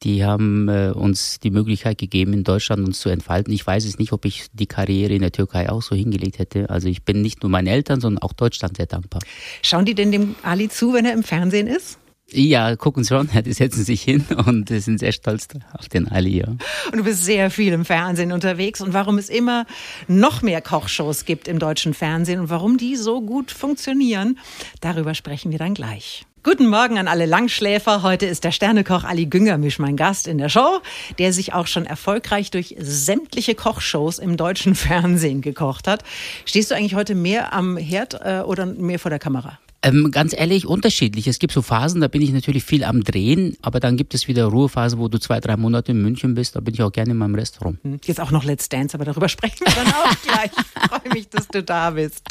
die 0.03 0.25
haben 0.25 0.67
äh, 0.67 0.91
uns 0.91 1.39
die 1.39 1.51
Möglichkeit 1.51 1.97
gegeben, 1.97 2.33
in 2.33 2.43
Deutschland 2.43 2.85
uns 2.85 2.99
zu 2.99 3.09
entfalten. 3.09 3.53
Ich 3.53 3.65
weiß 3.65 3.85
es 3.85 3.99
nicht, 3.99 4.11
ob 4.11 4.25
ich 4.25 4.47
die 4.53 4.67
Karriere 4.67 5.13
in 5.13 5.21
der 5.21 5.31
Türkei 5.31 5.69
auch 5.69 5.81
so 5.81 5.95
hingelegt 5.95 6.39
hätte. 6.39 6.69
Also 6.69 6.87
ich 6.87 7.03
bin 7.03 7.21
nicht 7.21 7.43
nur 7.43 7.51
meinen 7.51 7.67
Eltern, 7.67 8.01
sondern 8.01 8.21
auch 8.23 8.33
Deutschland 8.33 8.77
sehr 8.77 8.85
dankbar. 8.85 9.21
Schauen 9.61 9.85
die 9.85 9.95
denn 9.95 10.11
dem 10.11 10.35
Ali 10.43 10.69
zu, 10.69 10.93
wenn 10.93 11.05
er 11.05 11.13
im 11.13 11.23
Fernsehen 11.23 11.67
ist? 11.67 11.99
Ja, 12.29 12.75
gucken 12.75 13.05
schon, 13.05 13.29
die 13.45 13.53
setzen 13.53 13.85
sich 13.85 14.01
hin 14.01 14.25
und 14.45 14.69
sind 14.69 14.99
sehr 14.99 15.11
stolz 15.13 15.47
auf 15.73 15.87
den 15.87 16.09
Ali. 16.09 16.39
Ja. 16.39 16.47
Und 16.47 16.97
du 16.97 17.03
bist 17.03 17.23
sehr 17.23 17.49
viel 17.49 17.73
im 17.73 17.85
Fernsehen 17.85 18.31
unterwegs 18.31 18.81
und 18.81 18.93
warum 18.93 19.17
es 19.17 19.29
immer 19.29 19.65
noch 20.07 20.41
mehr 20.41 20.61
Kochshows 20.61 21.25
gibt 21.25 21.47
im 21.47 21.59
deutschen 21.59 21.93
Fernsehen 21.93 22.39
und 22.39 22.49
warum 22.49 22.77
die 22.77 22.95
so 22.97 23.21
gut 23.21 23.51
funktionieren, 23.51 24.39
darüber 24.81 25.13
sprechen 25.13 25.51
wir 25.51 25.59
dann 25.59 25.73
gleich. 25.73 26.25
Guten 26.43 26.67
Morgen 26.67 26.97
an 26.97 27.09
alle 27.09 27.25
Langschläfer. 27.25 28.03
Heute 28.03 28.25
ist 28.25 28.43
der 28.43 28.51
Sternekoch 28.51 29.03
Ali 29.03 29.25
Güngermisch 29.25 29.79
mein 29.79 29.97
Gast 29.97 30.27
in 30.27 30.37
der 30.37 30.47
Show, 30.47 30.79
der 31.19 31.33
sich 31.33 31.53
auch 31.53 31.67
schon 31.67 31.85
erfolgreich 31.85 32.51
durch 32.51 32.75
sämtliche 32.79 33.55
Kochshows 33.55 34.19
im 34.19 34.37
deutschen 34.37 34.75
Fernsehen 34.75 35.41
gekocht 35.41 35.87
hat. 35.87 36.03
Stehst 36.45 36.71
du 36.71 36.75
eigentlich 36.75 36.95
heute 36.95 37.15
mehr 37.15 37.53
am 37.53 37.75
Herd 37.75 38.19
äh, 38.21 38.41
oder 38.45 38.65
mehr 38.65 38.99
vor 38.99 39.09
der 39.09 39.19
Kamera? 39.19 39.59
Ähm, 39.87 40.11
ganz 40.11 40.33
ehrlich, 40.37 40.65
unterschiedlich. 40.65 41.27
Es 41.27 41.39
gibt 41.39 41.53
so 41.53 41.61
Phasen, 41.61 42.01
da 42.01 42.07
bin 42.07 42.21
ich 42.21 42.31
natürlich 42.31 42.63
viel 42.63 42.83
am 42.83 43.03
Drehen, 43.03 43.55
aber 43.61 43.79
dann 43.79 43.95
gibt 43.95 44.13
es 44.13 44.27
wieder 44.27 44.45
Ruhephasen, 44.45 44.99
wo 44.99 45.07
du 45.07 45.17
zwei, 45.17 45.39
drei 45.39 45.55
Monate 45.55 45.91
in 45.91 46.01
München 46.01 46.35
bist. 46.35 46.55
Da 46.55 46.59
bin 46.59 46.73
ich 46.73 46.81
auch 46.81 46.91
gerne 46.91 47.11
in 47.11 47.17
meinem 47.17 47.35
Restaurant. 47.35 47.79
Hm, 47.83 47.99
jetzt 48.03 48.19
auch 48.19 48.31
noch 48.31 48.43
Let's 48.43 48.67
Dance, 48.69 48.95
aber 48.95 49.05
darüber 49.05 49.29
sprechen 49.29 49.65
wir 49.65 49.73
dann 49.73 49.87
auch 49.87 50.21
gleich. 50.23 50.51
Ich 50.87 50.89
freue 50.89 51.13
mich, 51.13 51.29
dass 51.29 51.47
du 51.47 51.63
da 51.63 51.91
bist. 51.91 52.23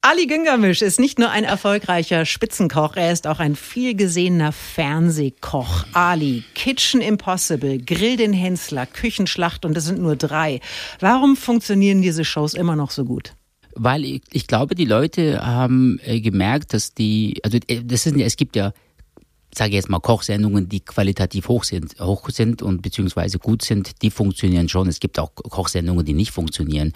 Ali 0.00 0.26
Güngermisch 0.26 0.82
ist 0.82 0.98
nicht 0.98 1.18
nur 1.18 1.30
ein 1.30 1.44
erfolgreicher 1.44 2.24
Spitzenkoch, 2.24 2.96
er 2.96 3.12
ist 3.12 3.26
auch 3.26 3.38
ein 3.38 3.56
vielgesehener 3.56 4.52
Fernsehkoch. 4.52 5.86
Ali, 5.92 6.44
Kitchen 6.54 7.00
Impossible, 7.00 7.78
Grill 7.78 8.16
den 8.16 8.32
Hensler, 8.32 8.86
Küchenschlacht 8.86 9.64
und 9.64 9.76
es 9.76 9.84
sind 9.84 10.00
nur 10.00 10.16
drei. 10.16 10.60
Warum 11.00 11.36
funktionieren 11.36 12.02
diese 12.02 12.24
Shows 12.24 12.54
immer 12.54 12.76
noch 12.76 12.90
so 12.90 13.04
gut? 13.04 13.34
Weil 13.74 14.04
ich, 14.04 14.22
ich 14.32 14.46
glaube, 14.46 14.74
die 14.74 14.84
Leute 14.84 15.44
haben 15.44 15.98
äh, 16.04 16.20
gemerkt, 16.20 16.74
dass 16.74 16.94
die, 16.94 17.40
also 17.42 17.58
äh, 17.66 17.82
das 17.84 18.06
ist, 18.06 18.16
es 18.16 18.36
gibt 18.36 18.56
ja 18.56 18.72
sage 19.54 19.70
ich 19.70 19.74
jetzt 19.74 19.90
mal, 19.90 20.00
Kochsendungen, 20.00 20.68
die 20.68 20.80
qualitativ 20.80 21.48
hoch 21.48 21.64
sind, 21.64 22.00
hoch 22.00 22.30
sind 22.30 22.62
und 22.62 22.80
beziehungsweise 22.80 23.38
gut 23.38 23.62
sind, 23.62 24.02
die 24.02 24.10
funktionieren 24.10 24.68
schon. 24.68 24.88
Es 24.88 24.98
gibt 24.98 25.18
auch 25.18 25.34
Kochsendungen, 25.34 26.06
die 26.06 26.14
nicht 26.14 26.30
funktionieren. 26.30 26.94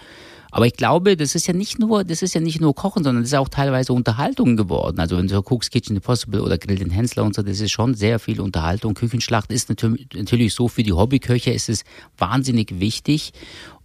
Aber 0.49 0.65
ich 0.65 0.73
glaube, 0.73 1.17
das 1.17 1.35
ist 1.35 1.45
ja 1.45 1.53
nicht 1.53 1.77
nur, 1.77 2.03
das 2.03 2.21
ist 2.21 2.33
ja 2.33 2.41
nicht 2.41 2.61
nur 2.61 2.73
Kochen, 2.73 3.03
sondern 3.03 3.21
das 3.23 3.31
ist 3.31 3.37
auch 3.37 3.49
teilweise 3.49 3.93
Unterhaltung 3.93 4.55
geworden. 4.55 4.99
Also 4.99 5.17
wenn 5.17 5.27
du 5.27 5.37
Cooks 5.37 5.69
Kitchen 5.69 5.97
Impossible 5.97 6.41
oder 6.41 6.57
Grill 6.57 6.77
den 6.77 6.89
Hensler 6.89 7.25
und 7.25 7.35
so, 7.35 7.43
das 7.43 7.59
ist 7.59 7.71
schon 7.71 7.93
sehr 7.93 8.17
viel 8.17 8.39
Unterhaltung. 8.39 8.93
Küchenschlacht 8.93 9.51
ist 9.51 9.69
natürlich 9.69 10.53
so 10.53 10.67
für 10.67 10.83
die 10.83 10.93
Hobbyköche 10.93 11.51
ist 11.51 11.69
es 11.69 11.83
wahnsinnig 12.17 12.79
wichtig. 12.79 13.33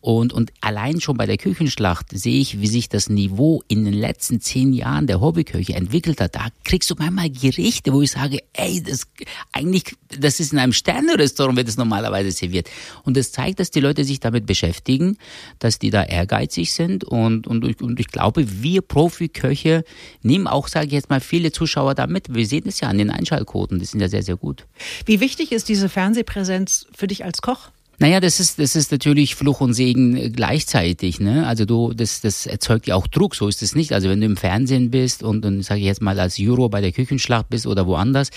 Und, 0.02 0.32
und 0.32 0.52
allein 0.60 1.00
schon 1.00 1.16
bei 1.16 1.26
der 1.26 1.36
Küchenschlacht 1.36 2.06
sehe 2.10 2.40
ich, 2.40 2.60
wie 2.60 2.66
sich 2.66 2.88
das 2.88 3.08
Niveau 3.08 3.62
in 3.68 3.84
den 3.84 3.94
letzten 3.94 4.40
zehn 4.40 4.72
Jahren 4.72 5.06
der 5.06 5.20
Hobbyküche 5.20 5.74
entwickelt 5.74 6.20
hat. 6.20 6.34
Da 6.34 6.48
kriegst 6.64 6.90
du 6.90 6.96
manchmal 6.98 7.30
Gerichte, 7.30 7.92
wo 7.92 8.02
ich 8.02 8.10
sage, 8.10 8.40
ey, 8.52 8.82
das 8.82 9.06
eigentlich, 9.52 9.94
das 10.18 10.40
ist 10.40 10.52
in 10.52 10.58
einem 10.58 10.72
Sternenrestaurant, 10.72 11.56
wird 11.56 11.68
das 11.68 11.76
normalerweise 11.76 12.32
serviert. 12.32 12.68
Und 13.04 13.16
das 13.16 13.30
zeigt, 13.30 13.60
dass 13.60 13.70
die 13.70 13.78
Leute 13.78 14.04
sich 14.04 14.18
damit 14.18 14.44
beschäftigen, 14.44 15.18
dass 15.60 15.78
die 15.78 15.90
da 15.90 16.02
ehrgeizig 16.02 16.72
sind. 16.72 17.04
Und, 17.04 17.46
und, 17.46 17.80
und 17.80 18.00
ich 18.00 18.08
glaube, 18.08 18.60
wir 18.60 18.82
Profiköche 18.82 19.84
nehmen 20.22 20.48
auch, 20.48 20.66
sage 20.66 20.86
ich 20.86 20.92
jetzt 20.94 21.10
mal, 21.10 21.20
viele 21.20 21.52
Zuschauer 21.52 21.94
da 21.94 22.08
mit. 22.08 22.34
Wir 22.34 22.44
sehen 22.48 22.64
es 22.66 22.80
ja 22.80 22.88
an 22.88 22.98
den 22.98 23.10
Einschaltquoten, 23.10 23.78
die 23.78 23.84
sind 23.84 24.00
ja 24.00 24.08
sehr, 24.08 24.24
sehr 24.24 24.36
gut. 24.36 24.66
Wie 25.06 25.20
wichtig 25.20 25.52
ist 25.52 25.68
diese 25.68 25.88
Fernsehpräsenz 25.88 26.88
für 26.92 27.06
dich 27.06 27.24
als 27.24 27.40
Koch? 27.40 27.70
Naja, 28.02 28.18
das 28.18 28.40
ist, 28.40 28.58
das 28.58 28.74
ist 28.74 28.90
natürlich 28.90 29.36
Fluch 29.36 29.60
und 29.60 29.74
Segen 29.74 30.32
gleichzeitig. 30.32 31.20
Ne? 31.20 31.46
Also 31.46 31.64
du, 31.64 31.92
das, 31.92 32.20
das 32.20 32.46
erzeugt 32.46 32.88
ja 32.88 32.96
auch 32.96 33.06
Druck, 33.06 33.36
so 33.36 33.46
ist 33.46 33.62
es 33.62 33.76
nicht. 33.76 33.92
Also 33.92 34.08
wenn 34.08 34.18
du 34.18 34.26
im 34.26 34.36
Fernsehen 34.36 34.90
bist 34.90 35.22
und, 35.22 35.46
und 35.46 35.62
sage 35.62 35.78
ich 35.78 35.86
jetzt 35.86 36.02
mal 36.02 36.18
als 36.18 36.36
Juro 36.36 36.68
bei 36.68 36.80
der 36.80 36.90
Küchenschlacht 36.90 37.48
bist 37.48 37.64
oder 37.64 37.86
woanders 37.86 38.30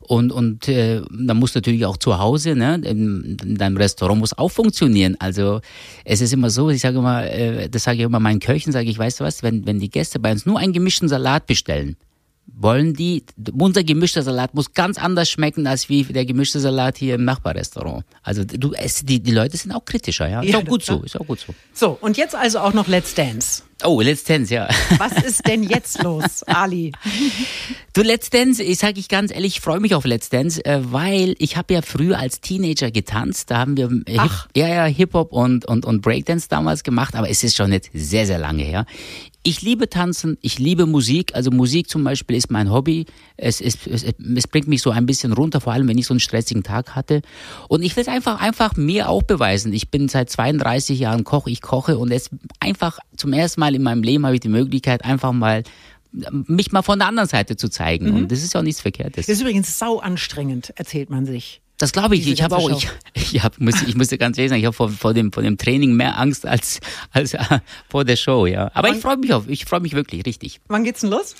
und, 0.00 0.32
und 0.32 0.66
äh, 0.66 1.02
dann 1.10 1.36
musst 1.36 1.54
du 1.54 1.58
natürlich 1.58 1.84
auch 1.84 1.98
zu 1.98 2.18
Hause, 2.18 2.54
ne? 2.56 2.76
in, 2.76 3.36
in 3.42 3.58
deinem 3.58 3.76
Restaurant 3.76 4.18
muss 4.18 4.32
auch 4.38 4.50
funktionieren. 4.50 5.16
Also 5.18 5.60
es 6.06 6.22
ist 6.22 6.32
immer 6.32 6.48
so, 6.48 6.70
ich 6.70 6.80
sage 6.80 6.96
immer, 6.96 7.26
äh, 7.26 7.68
das 7.68 7.82
sage 7.82 7.98
ich 7.98 8.04
immer 8.04 8.18
meinen 8.18 8.40
Köchen, 8.40 8.72
sage 8.72 8.88
ich, 8.88 8.98
weißt 8.98 9.20
du 9.20 9.24
was, 9.24 9.42
wenn, 9.42 9.66
wenn 9.66 9.78
die 9.78 9.90
Gäste 9.90 10.20
bei 10.20 10.32
uns 10.32 10.46
nur 10.46 10.58
einen 10.58 10.72
gemischten 10.72 11.10
Salat 11.10 11.46
bestellen, 11.46 11.98
wollen 12.46 12.94
die, 12.94 13.24
unser 13.58 13.82
gemischter 13.84 14.22
Salat 14.22 14.54
muss 14.54 14.72
ganz 14.72 14.98
anders 14.98 15.30
schmecken 15.30 15.66
als 15.66 15.88
wie 15.88 16.04
der 16.04 16.24
gemischte 16.24 16.60
Salat 16.60 16.98
hier 16.98 17.14
im 17.14 17.24
Nachbarrestaurant. 17.24 18.04
Also 18.22 18.44
du, 18.44 18.72
es, 18.72 19.04
die, 19.04 19.20
die 19.20 19.32
Leute 19.32 19.56
sind 19.56 19.72
auch 19.72 19.84
kritischer, 19.84 20.28
ja. 20.28 20.42
Ist 20.42 20.50
ja, 20.50 20.58
auch 20.58 20.64
gut 20.64 20.84
so, 20.84 21.02
ist 21.02 21.18
auch 21.18 21.26
gut 21.26 21.40
so. 21.40 21.54
So, 21.72 21.98
und 22.00 22.16
jetzt 22.16 22.34
also 22.34 22.60
auch 22.60 22.72
noch 22.72 22.88
Let's 22.88 23.14
Dance. 23.14 23.62
Oh, 23.84 24.00
Let's 24.00 24.24
Dance, 24.24 24.52
ja. 24.52 24.68
Was 24.98 25.12
ist 25.24 25.46
denn 25.46 25.62
jetzt 25.62 26.02
los, 26.02 26.42
Ali? 26.44 26.92
Du, 27.92 28.02
Let's 28.02 28.30
Dance, 28.30 28.62
ich 28.62 28.78
sage 28.78 29.00
ich 29.00 29.08
ganz 29.08 29.32
ehrlich, 29.32 29.56
ich 29.56 29.60
freue 29.60 29.80
mich 29.80 29.94
auf 29.94 30.04
Let's 30.04 30.28
Dance, 30.28 30.64
äh, 30.64 30.80
weil 30.92 31.34
ich 31.38 31.56
habe 31.56 31.74
ja 31.74 31.82
früher 31.82 32.18
als 32.18 32.40
Teenager 32.40 32.90
getanzt. 32.90 33.50
Da 33.50 33.58
haben 33.58 33.76
wir 33.76 33.88
Hip, 33.88 34.30
ja, 34.56 34.68
ja, 34.68 34.84
Hip-Hop 34.84 35.32
und, 35.32 35.66
und, 35.66 35.84
und 35.84 36.00
Breakdance 36.00 36.48
damals 36.48 36.84
gemacht, 36.84 37.14
aber 37.14 37.28
es 37.28 37.42
ist 37.44 37.56
schon 37.56 37.72
jetzt 37.72 37.90
sehr, 37.92 38.26
sehr 38.26 38.38
lange 38.38 38.62
her. 38.62 38.86
Ich 39.44 39.60
liebe 39.60 39.90
Tanzen, 39.90 40.38
ich 40.40 40.60
liebe 40.60 40.86
Musik. 40.86 41.34
Also 41.34 41.50
Musik 41.50 41.90
zum 41.90 42.04
Beispiel 42.04 42.36
ist 42.36 42.52
mein 42.52 42.70
Hobby. 42.70 43.06
Es, 43.36 43.60
ist, 43.60 43.88
es, 43.88 44.04
es 44.04 44.46
bringt 44.46 44.68
mich 44.68 44.82
so 44.82 44.90
ein 44.90 45.04
bisschen 45.04 45.32
runter, 45.32 45.60
vor 45.60 45.72
allem 45.72 45.88
wenn 45.88 45.98
ich 45.98 46.06
so 46.06 46.14
einen 46.14 46.20
stressigen 46.20 46.62
Tag 46.62 46.94
hatte. 46.94 47.22
Und 47.66 47.82
ich 47.82 47.96
will 47.96 48.02
es 48.02 48.08
einfach, 48.08 48.40
einfach 48.40 48.76
mir 48.76 49.08
auch 49.08 49.24
beweisen. 49.24 49.72
Ich 49.72 49.90
bin 49.90 50.08
seit 50.08 50.30
32 50.30 51.00
Jahren 51.00 51.24
Koch, 51.24 51.48
ich 51.48 51.60
koche 51.60 51.98
und 51.98 52.12
es 52.12 52.30
einfach 52.60 53.00
zum 53.22 53.32
ersten 53.32 53.60
Mal 53.60 53.74
in 53.74 53.82
meinem 53.82 54.02
Leben 54.02 54.26
habe 54.26 54.34
ich 54.34 54.40
die 54.40 54.48
Möglichkeit, 54.48 55.04
einfach 55.04 55.32
mal 55.32 55.62
mich 56.12 56.72
mal 56.72 56.82
von 56.82 56.98
der 56.98 57.08
anderen 57.08 57.28
Seite 57.28 57.56
zu 57.56 57.70
zeigen. 57.70 58.10
Mhm. 58.10 58.16
Und 58.16 58.32
das 58.32 58.42
ist 58.42 58.52
ja 58.52 58.60
auch 58.60 58.64
nichts 58.64 58.82
Verkehrtes. 58.82 59.26
Das 59.26 59.36
ist 59.36 59.40
übrigens 59.40 59.78
sau 59.78 59.98
anstrengend, 59.98 60.72
erzählt 60.76 61.08
man 61.08 61.24
sich. 61.24 61.62
Das 61.78 61.92
glaube 61.92 62.16
ich. 62.16 62.28
Ich 62.28 62.42
habe 62.42 62.56
auch, 62.56 62.70
ich, 62.70 62.88
ich, 63.32 63.42
hab, 63.42 63.58
muss, 63.58 63.80
ich 63.82 63.94
musste 63.94 64.18
ganz 64.18 64.36
ehrlich 64.36 64.50
sagen, 64.50 64.60
ich 64.60 64.66
habe 64.66 64.74
vor, 64.74 64.90
vor, 64.90 65.14
dem, 65.14 65.32
vor 65.32 65.42
dem 65.42 65.56
Training 65.56 65.94
mehr 65.94 66.18
Angst 66.18 66.44
als, 66.46 66.80
als 67.12 67.34
äh, 67.34 67.60
vor 67.88 68.04
der 68.04 68.16
Show, 68.16 68.46
ja. 68.46 68.70
Aber 68.74 68.88
Wann, 68.88 68.96
ich 68.96 69.02
freue 69.02 69.16
mich 69.16 69.32
auf, 69.32 69.48
ich 69.48 69.64
freue 69.64 69.80
mich 69.80 69.94
wirklich, 69.94 70.26
richtig. 70.26 70.60
Wann 70.68 70.84
geht's 70.84 71.00
denn 71.00 71.10
los? 71.10 71.34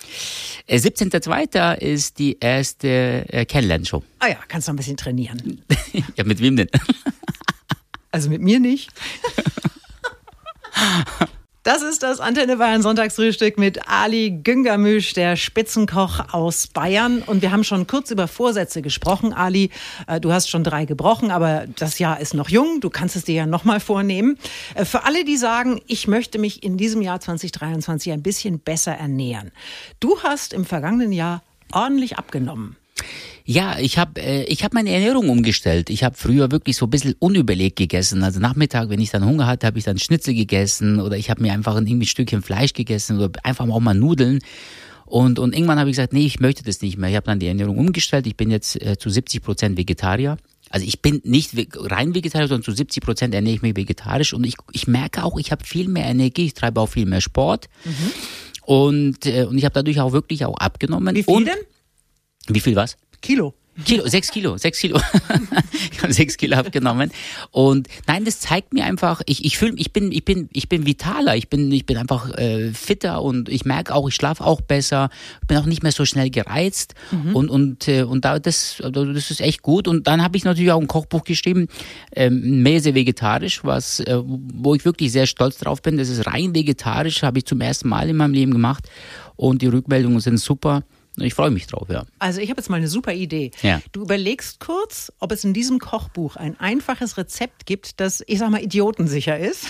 Äh, 0.67 0.79
17.02. 0.79 1.79
ist 1.79 2.19
die 2.19 2.39
erste 2.41 3.27
äh, 3.29 3.45
Kennenlern-Show. 3.45 4.03
Ah 4.21 4.29
ja, 4.29 4.37
kannst 4.49 4.69
du 4.69 4.73
ein 4.73 4.77
bisschen 4.77 4.97
trainieren. 4.97 5.63
ja, 6.17 6.25
mit 6.25 6.41
wem 6.41 6.57
denn? 6.57 6.69
also 8.13 8.31
mit 8.31 8.41
mir 8.41 8.61
nicht. 8.61 8.91
Das 11.65 11.81
ist 11.81 12.03
das 12.03 12.19
Antenne 12.19 12.57
Bayern 12.57 12.83
Sonntagsfrühstück 12.83 13.57
mit 13.57 13.89
Ali 13.89 14.41
Güngermüsch, 14.43 15.13
der 15.13 15.37
Spitzenkoch 15.37 16.35
aus 16.35 16.67
Bayern. 16.67 17.23
Und 17.23 17.41
wir 17.41 17.53
haben 17.53 17.63
schon 17.63 17.87
kurz 17.87 18.11
über 18.11 18.27
Vorsätze 18.27 18.83
gesprochen. 18.83 19.33
Ali, 19.33 19.71
äh, 20.09 20.19
du 20.19 20.33
hast 20.33 20.51
schon 20.51 20.65
drei 20.65 20.87
gebrochen, 20.87 21.31
aber 21.31 21.67
das 21.77 22.01
Jahr 22.01 22.19
ist 22.19 22.35
noch 22.35 22.49
jung. 22.49 22.81
Du 22.81 22.91
kannst 22.91 23.15
es 23.15 23.23
dir 23.23 23.37
ja 23.37 23.47
nochmal 23.47 23.79
vornehmen. 23.79 24.39
Äh, 24.75 24.85
für 24.85 25.05
alle, 25.05 25.25
die 25.25 25.37
sagen, 25.37 25.81
ich 25.87 26.09
möchte 26.09 26.41
mich 26.41 26.65
in 26.65 26.79
diesem 26.79 27.01
Jahr 27.01 27.21
2023 27.21 28.11
ein 28.11 28.23
bisschen 28.23 28.59
besser 28.59 28.95
ernähren. 28.95 29.53
Du 30.01 30.21
hast 30.25 30.55
im 30.55 30.65
vergangenen 30.65 31.13
Jahr 31.13 31.45
ordentlich 31.71 32.19
abgenommen. 32.19 32.75
Ja, 33.45 33.79
ich 33.79 33.99
habe 33.99 34.21
äh, 34.21 34.45
ich 34.45 34.63
hab 34.65 34.73
meine 34.73 34.91
Ernährung 34.91 35.29
umgestellt. 35.29 35.91
Ich 35.91 36.05
habe 36.05 36.17
früher 36.17 36.51
wirklich 36.51 36.77
so 36.77 36.87
ein 36.87 36.91
bisschen 36.91 37.15
unüberlegt 37.19 37.77
gegessen. 37.77 38.23
Also 38.23 38.41
Nachmittag, 38.41 38.89
wenn 38.89 39.01
ich 39.01 39.11
dann 39.11 39.25
Hunger 39.25 39.47
hatte, 39.47 39.67
habe 39.67 39.79
ich 39.79 39.85
dann 39.85 39.99
Schnitzel 39.99 40.35
gegessen 40.35 41.01
oder 41.01 41.17
ich 41.17 41.31
habe 41.31 41.43
mir 41.43 41.53
einfach 41.53 41.77
ein, 41.77 41.87
irgendwie 41.87 42.07
Stückchen 42.07 42.43
Fleisch 42.43 42.73
gegessen 42.73 43.19
oder 43.19 43.31
einfach 43.43 43.69
auch 43.69 43.81
mal 43.81 43.95
Nudeln. 43.95 44.39
Und, 45.07 45.39
und 45.39 45.55
irgendwann 45.55 45.79
habe 45.79 45.91
ich 45.91 45.97
gesagt, 45.97 46.13
nee, 46.13 46.25
ich 46.25 46.41
möchte 46.41 46.63
das 46.63 46.81
nicht 46.81 46.97
mehr. 46.97 47.11
Ich 47.11 47.17
habe 47.17 47.27
dann 47.27 47.39
die 47.39 47.47
Ernährung 47.47 47.77
umgestellt. 47.77 48.27
Ich 48.27 48.37
bin 48.37 48.51
jetzt 48.51 48.81
äh, 48.81 48.97
zu 48.97 49.11
70 49.11 49.43
Prozent 49.43 49.77
Vegetarier. 49.77 50.39
Also 50.71 50.87
ich 50.87 51.03
bin 51.03 51.21
nicht 51.25 51.53
rein 51.75 52.15
vegetarisch, 52.15 52.49
sondern 52.49 52.65
zu 52.65 52.73
70 52.73 53.03
Prozent 53.03 53.35
ernähre 53.35 53.57
ich 53.57 53.63
mich 53.63 53.77
vegetarisch. 53.77 54.33
Und 54.33 54.45
ich, 54.45 54.55
ich 54.71 54.87
merke 54.87 55.23
auch, 55.23 55.39
ich 55.39 55.53
habe 55.53 55.67
viel 55.67 55.89
mehr 55.89 56.07
Energie. 56.07 56.47
Ich 56.47 56.55
treibe 56.55 56.81
auch 56.81 56.87
viel 56.87 57.05
mehr 57.05 57.21
Sport. 57.21 57.69
Mhm. 57.85 57.93
Und, 58.65 59.27
äh, 59.27 59.45
und 59.45 59.59
ich 59.59 59.65
habe 59.65 59.75
dadurch 59.75 60.01
auch 60.01 60.13
wirklich 60.13 60.47
auch 60.47 60.57
abgenommen. 60.57 61.15
Wie 61.15 61.25
viel 61.25 61.35
und, 61.35 61.47
denn? 61.47 61.59
Wie 62.49 62.61
viel 62.61 62.77
was? 62.77 62.97
Kilo. 63.23 63.55
Kilo, 63.87 64.07
sechs 64.07 64.31
Kilo, 64.31 64.59
sechs 64.59 64.79
Kilo. 64.79 65.01
ich 65.93 66.03
habe 66.03 66.13
sechs 66.13 66.37
Kilo 66.37 66.59
abgenommen. 66.59 67.11
Und 67.51 67.89
nein, 68.07 68.25
das 68.27 68.39
zeigt 68.39 68.75
mir 68.75 68.85
einfach, 68.85 69.23
ich, 69.25 69.47
ich 69.47 69.57
fühle, 69.57 69.73
ich 69.77 69.95
bin, 69.95 70.13
ich 70.13 70.27
bin, 70.27 70.51
ich 70.53 70.69
bin 70.69 70.85
vitaler, 70.85 71.37
ich 71.37 71.49
bin, 71.49 71.73
ich 71.73 71.87
bin 71.87 71.97
einfach 71.97 72.37
äh, 72.37 72.73
fitter 72.75 73.23
und 73.23 73.49
ich 73.49 73.65
merke 73.65 73.95
auch, 73.95 74.07
ich 74.07 74.15
schlafe 74.15 74.45
auch 74.45 74.61
besser, 74.61 75.09
bin 75.49 75.57
auch 75.57 75.65
nicht 75.65 75.83
mehr 75.83 75.93
so 75.93 76.05
schnell 76.05 76.29
gereizt 76.29 76.95
mhm. 77.11 77.35
und 77.35 77.49
und 77.49 77.89
äh, 77.89 78.03
und 78.03 78.27
da 78.27 78.39
das, 78.39 78.79
also 78.83 79.11
das 79.11 79.31
ist 79.31 79.41
echt 79.41 79.63
gut. 79.63 79.89
Und 79.89 80.07
dann 80.07 80.23
habe 80.23 80.37
ich 80.37 80.45
natürlich 80.45 80.71
auch 80.71 80.81
ein 80.81 80.87
Kochbuch 80.87 81.25
geschrieben, 81.25 81.69
ähm, 82.15 82.63
Mese 82.63 82.95
vegetarisch, 82.95 83.65
was, 83.65 84.01
äh, 84.01 84.19
wo 84.23 84.75
ich 84.75 84.85
wirklich 84.85 85.13
sehr 85.13 85.27
stolz 85.27 85.57
drauf 85.57 85.81
bin. 85.81 85.97
Das 85.97 86.11
ist 86.11 86.27
rein 86.27 86.55
vegetarisch, 86.55 87.23
habe 87.23 87.39
ich 87.39 87.47
zum 87.47 87.63
ersten 87.63 87.89
Mal 87.89 88.11
in 88.11 88.17
meinem 88.17 88.35
Leben 88.35 88.53
gemacht 88.53 88.87
und 89.37 89.63
die 89.63 89.69
Rückmeldungen 89.69 90.21
sind 90.21 90.39
super. 90.39 90.83
Ich 91.17 91.35
freue 91.35 91.51
mich 91.51 91.67
drauf, 91.67 91.89
ja. 91.91 92.05
Also 92.19 92.41
ich 92.41 92.49
habe 92.51 92.61
jetzt 92.61 92.71
mal 92.71 92.77
eine 92.77 92.89
super 92.89 93.13
Idee. 93.13 93.51
Ja. 93.61 93.83
Du 93.93 94.03
überlegst 94.03 94.61
kurz, 94.61 95.13
ob 95.19 95.33
es 95.33 95.45
in 95.45 95.53
diesem 95.53 95.79
Kochbuch 95.79 96.37
ein 96.37 96.59
einfaches 96.59 97.19
Rezept 97.19 97.67
gibt, 97.67 98.01
das, 98.01 98.23
ich 98.27 98.39
sag 98.39 98.51
mal, 98.51 98.63
idiotensicher 98.63 99.39
ist. 99.39 99.67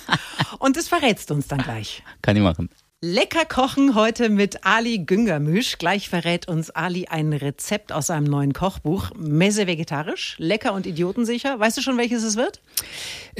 Und 0.58 0.76
das 0.76 0.88
verrätst 0.88 1.30
du 1.30 1.34
uns 1.34 1.48
dann 1.48 1.58
gleich. 1.58 2.02
Kann 2.22 2.36
ich 2.36 2.42
machen. 2.42 2.70
Lecker 3.02 3.44
kochen 3.44 3.94
heute 3.94 4.30
mit 4.30 4.64
Ali 4.64 4.98
Güngermüsch. 4.98 5.76
Gleich 5.78 6.08
verrät 6.08 6.48
uns 6.48 6.70
Ali 6.70 7.06
ein 7.08 7.32
Rezept 7.32 7.92
aus 7.92 8.06
seinem 8.06 8.24
neuen 8.24 8.52
Kochbuch. 8.54 9.10
Messe 9.16 9.66
vegetarisch, 9.66 10.36
lecker 10.38 10.72
und 10.72 10.86
idiotensicher. 10.86 11.60
Weißt 11.60 11.76
du 11.76 11.82
schon, 11.82 11.98
welches 11.98 12.22
es 12.22 12.36
wird? 12.36 12.62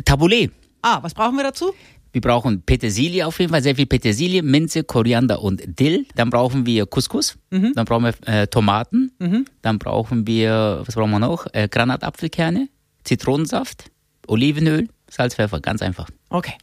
Taboulet. 0.05 0.51
Ah, 0.83 1.03
was 1.03 1.15
brauchen 1.15 1.37
wir 1.37 1.43
dazu? 1.43 1.75
Wir 2.17 2.23
brauchen 2.23 2.63
Petersilie 2.63 3.27
auf 3.27 3.39
jeden 3.41 3.53
Fall, 3.53 3.63
sehr 3.63 3.77
viel 3.77 3.85
Petersilie, 3.85 4.43
Minze, 4.43 4.85
Koriander 4.85 5.43
und 5.43 5.79
Dill. 5.79 6.07
Dann 6.15 6.31
brauchen 6.31 6.65
wir 6.65 6.87
Couscous. 6.87 7.37
Mhm. 7.51 7.75
Dann 7.75 7.85
brauchen 7.85 8.05
wir 8.05 8.15
äh, 8.27 8.47
Tomaten. 8.47 9.13
Mhm. 9.19 9.45
Dann 9.61 9.79
brauchen 9.79 10.27
wir, 10.27 10.83
was 10.87 10.95
brauchen 10.95 11.11
wir 11.11 11.19
noch? 11.19 11.47
Äh, 11.53 11.69
Granatapfelkerne, 11.69 12.71
Zitronensaft, 13.05 13.91
Olivenöl, 14.27 14.89
Salz, 15.11 15.35
Pfeffer. 15.35 15.61
Ganz 15.61 15.83
einfach. 15.83 16.09
Okay. 16.31 16.55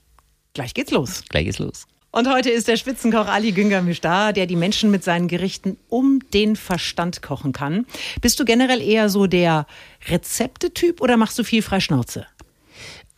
Gleich 0.55 0.73
geht's 0.73 0.89
los. 0.89 1.21
Gleich 1.29 1.45
geht's 1.45 1.59
los. 1.59 1.85
Und 2.09 2.27
heute 2.27 2.49
ist 2.49 2.67
der 2.67 2.77
Spitzenkoch 2.77 3.27
Ali 3.27 3.51
Güngermisch 3.51 4.01
da, 4.01 4.31
der 4.31 4.47
die 4.47 4.55
Menschen 4.55 4.89
mit 4.89 5.03
seinen 5.03 5.27
Gerichten 5.27 5.77
um 5.87 6.19
den 6.33 6.55
Verstand 6.55 7.21
kochen 7.21 7.51
kann. 7.51 7.85
Bist 8.21 8.39
du 8.39 8.45
generell 8.45 8.81
eher 8.81 9.07
so 9.07 9.27
der 9.27 9.67
Rezeptetyp 10.09 10.99
oder 10.99 11.15
machst 11.15 11.37
du 11.37 11.43
viel 11.43 11.61
Freischnauze? 11.61 12.25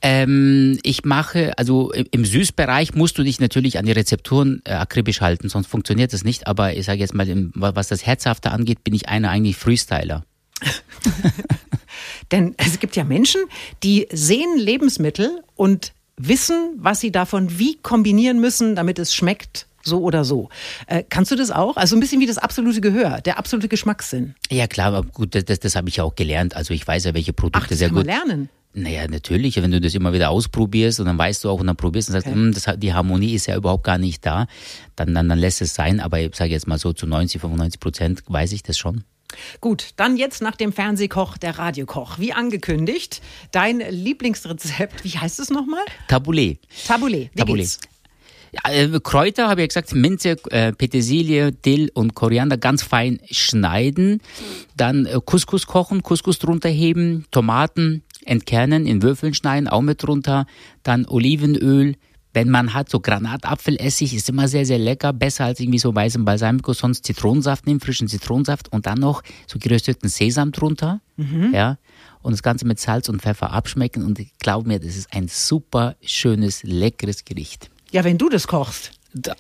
Ähm, 0.01 0.79
ich 0.83 1.05
mache, 1.05 1.57
also 1.57 1.91
im 1.91 2.25
Süßbereich 2.25 2.93
musst 2.93 3.17
du 3.17 3.23
dich 3.23 3.39
natürlich 3.39 3.79
an 3.79 3.85
die 3.85 3.91
Rezepturen 3.91 4.61
äh, 4.65 4.73
akribisch 4.73 5.21
halten, 5.21 5.49
sonst 5.49 5.67
funktioniert 5.67 6.13
das 6.13 6.23
nicht. 6.23 6.47
Aber 6.47 6.75
ich 6.75 6.85
sage 6.85 6.99
jetzt 6.99 7.13
mal, 7.13 7.27
was 7.55 7.87
das 7.87 8.05
Herzhafte 8.05 8.51
angeht, 8.51 8.83
bin 8.83 8.93
ich 8.93 9.09
einer 9.09 9.29
eigentlich 9.29 9.57
Freestyler. 9.57 10.23
Denn 12.31 12.55
es 12.57 12.79
gibt 12.79 12.95
ja 12.95 13.03
Menschen, 13.03 13.41
die 13.83 14.07
sehen 14.11 14.57
Lebensmittel 14.57 15.43
und 15.55 15.93
wissen, 16.17 16.75
was 16.77 16.99
sie 16.99 17.11
davon 17.11 17.59
wie 17.59 17.77
kombinieren 17.77 18.39
müssen, 18.39 18.75
damit 18.75 18.99
es 18.99 19.13
schmeckt 19.13 19.67
so 19.85 20.01
oder 20.01 20.25
so. 20.25 20.49
Äh, 20.87 21.03
kannst 21.07 21.31
du 21.31 21.35
das 21.35 21.51
auch? 21.51 21.77
Also 21.77 21.95
ein 21.95 21.99
bisschen 21.99 22.19
wie 22.19 22.25
das 22.25 22.37
absolute 22.37 22.81
Gehör, 22.81 23.21
der 23.21 23.37
absolute 23.37 23.67
Geschmackssinn. 23.67 24.35
Ja 24.49 24.67
klar, 24.67 24.87
aber 24.87 25.03
gut, 25.03 25.35
das, 25.35 25.45
das, 25.45 25.59
das 25.59 25.75
habe 25.75 25.89
ich 25.89 25.97
ja 25.97 26.03
auch 26.03 26.15
gelernt. 26.15 26.55
Also 26.55 26.73
ich 26.73 26.85
weiß 26.87 27.05
ja, 27.05 27.13
welche 27.13 27.33
Produkte 27.33 27.65
Ach, 27.65 27.69
das 27.69 27.79
sehr 27.79 27.89
kann 27.89 27.97
gut. 27.97 28.07
Man 28.07 28.15
lernen. 28.15 28.49
Naja, 28.77 29.07
natürlich, 29.07 29.55
wenn 29.55 29.71
du 29.71 29.79
das 29.79 29.95
immer 29.95 30.11
wieder 30.11 30.29
ausprobierst 30.29 30.99
und 30.99 31.05
dann 31.05 31.17
weißt 31.17 31.45
du 31.45 31.49
auch 31.49 31.61
und 31.61 31.67
dann 31.67 31.77
probierst 31.77 32.09
und 32.09 32.13
sagst, 32.13 32.27
okay. 32.27 32.35
Hm, 32.35 32.53
das, 32.53 32.67
die 32.77 32.93
Harmonie 32.93 33.33
ist 33.33 33.45
ja 33.45 33.55
überhaupt 33.55 33.85
gar 33.85 33.97
nicht 33.97 34.25
da, 34.25 34.47
dann, 34.97 35.13
dann, 35.15 35.29
dann 35.29 35.39
lässt 35.39 35.61
es 35.61 35.73
sein. 35.73 36.01
Aber 36.01 36.19
ich 36.19 36.35
sage 36.35 36.51
jetzt 36.51 36.67
mal 36.67 36.77
so, 36.77 36.91
zu 36.91 37.07
90, 37.07 37.39
95 37.39 37.79
Prozent 37.79 38.23
weiß 38.27 38.51
ich 38.51 38.63
das 38.63 38.77
schon. 38.77 39.05
Gut, 39.61 39.89
dann 39.95 40.17
jetzt 40.17 40.41
nach 40.41 40.57
dem 40.57 40.73
Fernsehkoch 40.73 41.37
der 41.37 41.57
Radiokoch. 41.57 42.19
Wie 42.19 42.33
angekündigt, 42.33 43.21
dein 43.51 43.79
Lieblingsrezept, 43.79 45.03
wie 45.03 45.17
heißt 45.17 45.39
es 45.39 45.49
nochmal? 45.49 45.83
Taboulet. 46.07 46.59
Taboulet. 46.85 47.31
Wie 47.33 47.39
Taboulet. 47.39 47.63
Geht's? 47.63 47.79
Ja, 48.55 48.71
äh, 48.71 48.99
Kräuter, 49.01 49.49
habe 49.49 49.61
ich 49.61 49.69
gesagt, 49.69 49.93
Minze, 49.93 50.37
äh, 50.49 50.71
Petersilie, 50.71 51.51
Dill 51.51 51.91
und 51.93 52.15
Koriander 52.15 52.57
ganz 52.57 52.83
fein 52.83 53.19
schneiden. 53.29 54.21
Dann 54.77 55.05
äh, 55.05 55.19
Couscous 55.23 55.67
kochen, 55.67 56.03
Couscous 56.03 56.39
drunter 56.39 56.69
heben, 56.69 57.25
Tomaten 57.31 58.03
entkernen, 58.23 58.85
in 58.85 59.01
Würfeln 59.01 59.33
schneiden, 59.33 59.67
auch 59.67 59.81
mit 59.81 60.03
drunter. 60.03 60.45
Dann 60.83 61.05
Olivenöl, 61.05 61.95
wenn 62.33 62.49
man 62.49 62.73
hat, 62.73 62.89
so 62.89 62.99
Granatapfelessig 62.99 64.13
ist 64.13 64.29
immer 64.29 64.47
sehr, 64.47 64.65
sehr 64.65 64.79
lecker. 64.79 65.11
Besser 65.11 65.45
als 65.45 65.59
irgendwie 65.59 65.79
so 65.79 65.93
weißen 65.93 66.23
Balsamico, 66.23 66.73
sonst 66.73 67.05
Zitronensaft 67.05 67.65
nehmen, 67.65 67.79
frischen 67.79 68.07
Zitronensaft 68.07 68.71
und 68.71 68.85
dann 68.85 68.99
noch 68.99 69.21
so 69.47 69.59
gerösteten 69.59 70.09
Sesam 70.09 70.51
drunter. 70.51 71.01
Mhm. 71.17 71.51
Ja. 71.53 71.77
Und 72.21 72.31
das 72.31 72.41
Ganze 72.41 72.65
mit 72.65 72.79
Salz 72.79 73.09
und 73.09 73.21
Pfeffer 73.21 73.51
abschmecken. 73.51 74.03
Und 74.03 74.19
glaub 74.39 74.65
mir, 74.65 74.79
das 74.79 74.95
ist 74.95 75.13
ein 75.13 75.27
super 75.27 75.95
schönes, 76.01 76.63
leckeres 76.63 77.23
Gericht. 77.25 77.69
Ja, 77.95 78.03
wenn 78.03 78.17
du 78.17 78.27
das 78.27 78.45
kochst. 78.45 78.91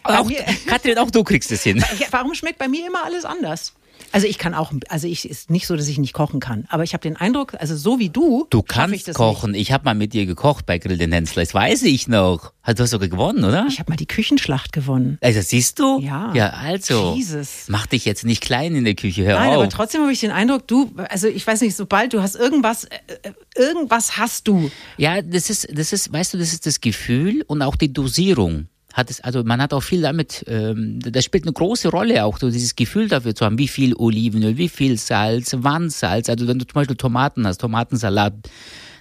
Auch, 0.03 0.31
Katrin, 0.65 0.97
auch 0.97 1.11
du 1.11 1.25
kriegst 1.25 1.51
es 1.51 1.61
hin. 1.61 1.83
Warum 2.11 2.33
schmeckt 2.33 2.57
bei 2.57 2.69
mir 2.69 2.87
immer 2.87 3.03
alles 3.03 3.25
anders? 3.25 3.73
Also 4.11 4.27
ich 4.27 4.37
kann 4.37 4.53
auch, 4.53 4.71
also 4.87 5.07
ich 5.07 5.29
ist 5.29 5.49
nicht 5.49 5.67
so, 5.67 5.75
dass 5.75 5.89
ich 5.89 5.97
nicht 5.97 6.13
kochen 6.13 6.39
kann, 6.39 6.65
aber 6.69 6.83
ich 6.83 6.93
habe 6.93 7.01
den 7.01 7.17
Eindruck, 7.17 7.53
also 7.59 7.75
so 7.75 7.99
wie 7.99 8.09
du. 8.09 8.47
Du 8.49 8.61
kannst 8.61 9.09
ich 9.09 9.13
kochen. 9.13 9.51
Nicht. 9.51 9.61
Ich 9.61 9.71
habe 9.73 9.83
mal 9.83 9.93
mit 9.93 10.13
dir 10.13 10.25
gekocht 10.25 10.65
bei 10.65 10.77
Grill 10.77 10.97
den 10.97 11.11
Hensler, 11.11 11.43
das 11.43 11.53
weiß 11.53 11.83
ich 11.83 12.07
noch. 12.07 12.53
Du 12.65 12.81
hast 12.81 12.91
sogar 12.91 13.09
gewonnen, 13.09 13.43
oder? 13.43 13.67
Ich 13.67 13.79
habe 13.79 13.91
mal 13.91 13.97
die 13.97 14.07
Küchenschlacht 14.07 14.71
gewonnen. 14.71 15.17
Also 15.21 15.41
siehst 15.41 15.79
du? 15.79 15.99
Ja. 15.99 16.33
Ja, 16.33 16.51
also. 16.51 17.13
Jesus. 17.15 17.65
Mach 17.67 17.87
dich 17.87 18.05
jetzt 18.05 18.23
nicht 18.23 18.41
klein 18.41 18.73
in 18.75 18.85
der 18.85 18.95
Küche, 18.95 19.23
hör 19.23 19.37
Nein, 19.37 19.49
auf. 19.49 19.55
aber 19.55 19.69
trotzdem 19.69 20.01
habe 20.01 20.13
ich 20.13 20.21
den 20.21 20.31
Eindruck, 20.31 20.67
du, 20.67 20.93
also 21.09 21.27
ich 21.27 21.45
weiß 21.45 21.61
nicht, 21.61 21.75
sobald 21.75 22.13
du 22.13 22.21
hast 22.21 22.35
irgendwas, 22.35 22.85
äh, 22.85 22.97
irgendwas 23.55 24.17
hast 24.17 24.47
du. 24.47 24.71
Ja, 24.97 25.21
das 25.21 25.49
ist, 25.49 25.67
das 25.77 25.91
ist, 25.93 26.11
weißt 26.13 26.33
du, 26.33 26.37
das 26.37 26.53
ist 26.53 26.65
das 26.65 26.79
Gefühl 26.79 27.43
und 27.47 27.61
auch 27.61 27.75
die 27.75 27.91
Dosierung 27.91 28.67
hat 28.95 29.09
es, 29.09 29.19
also 29.19 29.43
man 29.43 29.61
hat 29.61 29.73
auch 29.73 29.83
viel 29.83 30.01
damit, 30.01 30.45
ähm, 30.47 30.99
das 31.01 31.25
spielt 31.25 31.43
eine 31.43 31.51
große 31.51 31.89
Rolle 31.89 32.23
auch, 32.23 32.39
so 32.39 32.49
dieses 32.49 32.77
Gefühl 32.77 33.09
dafür 33.09 33.35
zu 33.35 33.43
haben, 33.43 33.57
wie 33.57 33.67
viel 33.67 33.93
Olivenöl, 33.93 34.55
wie 34.55 34.69
viel 34.69 34.97
Salz, 34.97 35.53
wann 35.59 35.89
Salz. 35.89 36.29
Also 36.29 36.47
wenn 36.47 36.59
du 36.59 36.65
zum 36.65 36.75
Beispiel 36.75 36.95
Tomaten 36.95 37.45
hast, 37.45 37.59
Tomatensalat, 37.59 38.33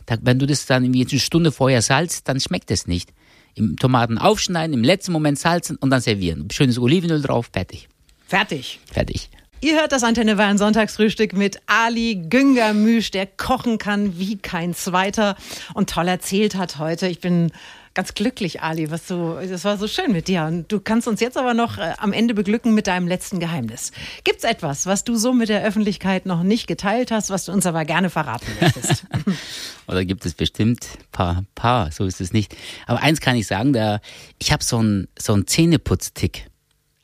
da, 0.06 0.16
wenn 0.20 0.40
du 0.40 0.46
das 0.46 0.66
dann 0.66 0.82
irgendwie 0.82 1.06
eine 1.08 1.20
Stunde 1.20 1.52
vorher 1.52 1.80
salzt, 1.80 2.28
dann 2.28 2.40
schmeckt 2.40 2.72
es 2.72 2.88
nicht. 2.88 3.10
Im 3.54 3.76
Tomaten 3.76 4.18
aufschneiden, 4.18 4.74
im 4.74 4.82
letzten 4.82 5.12
Moment 5.12 5.38
salzen 5.38 5.76
und 5.76 5.90
dann 5.90 6.00
servieren. 6.00 6.48
Schönes 6.50 6.76
Olivenöl 6.76 7.22
drauf, 7.22 7.50
fertig. 7.52 7.88
Fertig. 8.26 8.80
Fertig. 8.92 9.30
Ihr 9.60 9.76
hört 9.76 9.92
das 9.92 10.02
Antenne 10.02 10.34
Bayern 10.34 10.58
Sonntagsfrühstück 10.58 11.34
mit 11.34 11.60
Ali 11.66 12.16
Güngermüsch, 12.28 13.12
der 13.12 13.26
kochen 13.26 13.78
kann 13.78 14.18
wie 14.18 14.38
kein 14.38 14.74
zweiter 14.74 15.36
und 15.72 15.88
toll 15.88 16.08
erzählt 16.08 16.56
hat 16.56 16.80
heute. 16.80 17.06
Ich 17.06 17.20
bin 17.20 17.52
ganz 17.94 18.14
glücklich, 18.14 18.60
Ali, 18.60 18.90
was 18.90 19.06
du, 19.06 19.38
das 19.48 19.64
war 19.64 19.78
so 19.78 19.88
schön 19.88 20.12
mit 20.12 20.28
dir. 20.28 20.44
Und 20.44 20.70
du 20.70 20.80
kannst 20.80 21.08
uns 21.08 21.20
jetzt 21.20 21.36
aber 21.36 21.54
noch 21.54 21.78
äh, 21.78 21.94
am 21.98 22.12
Ende 22.12 22.34
beglücken 22.34 22.74
mit 22.74 22.86
deinem 22.86 23.08
letzten 23.08 23.40
Geheimnis. 23.40 23.92
Gibt 24.24 24.38
es 24.38 24.44
etwas, 24.44 24.86
was 24.86 25.04
du 25.04 25.16
so 25.16 25.32
mit 25.32 25.48
der 25.48 25.64
Öffentlichkeit 25.64 26.26
noch 26.26 26.42
nicht 26.42 26.66
geteilt 26.66 27.10
hast, 27.10 27.30
was 27.30 27.44
du 27.44 27.52
uns 27.52 27.66
aber 27.66 27.84
gerne 27.84 28.10
verraten 28.10 28.46
möchtest? 28.60 29.06
Oder 29.86 30.04
gibt 30.04 30.26
es 30.26 30.34
bestimmt 30.34 30.86
paar, 31.12 31.44
paar, 31.54 31.92
so 31.92 32.04
ist 32.04 32.20
es 32.20 32.32
nicht. 32.32 32.56
Aber 32.86 33.00
eins 33.00 33.20
kann 33.20 33.36
ich 33.36 33.46
sagen, 33.46 33.72
da, 33.72 34.00
ich 34.38 34.52
habe 34.52 34.64
so 34.64 34.78
einen 34.78 35.08
so 35.18 35.32
einen 35.32 35.46
Zähneputztick. 35.46 36.46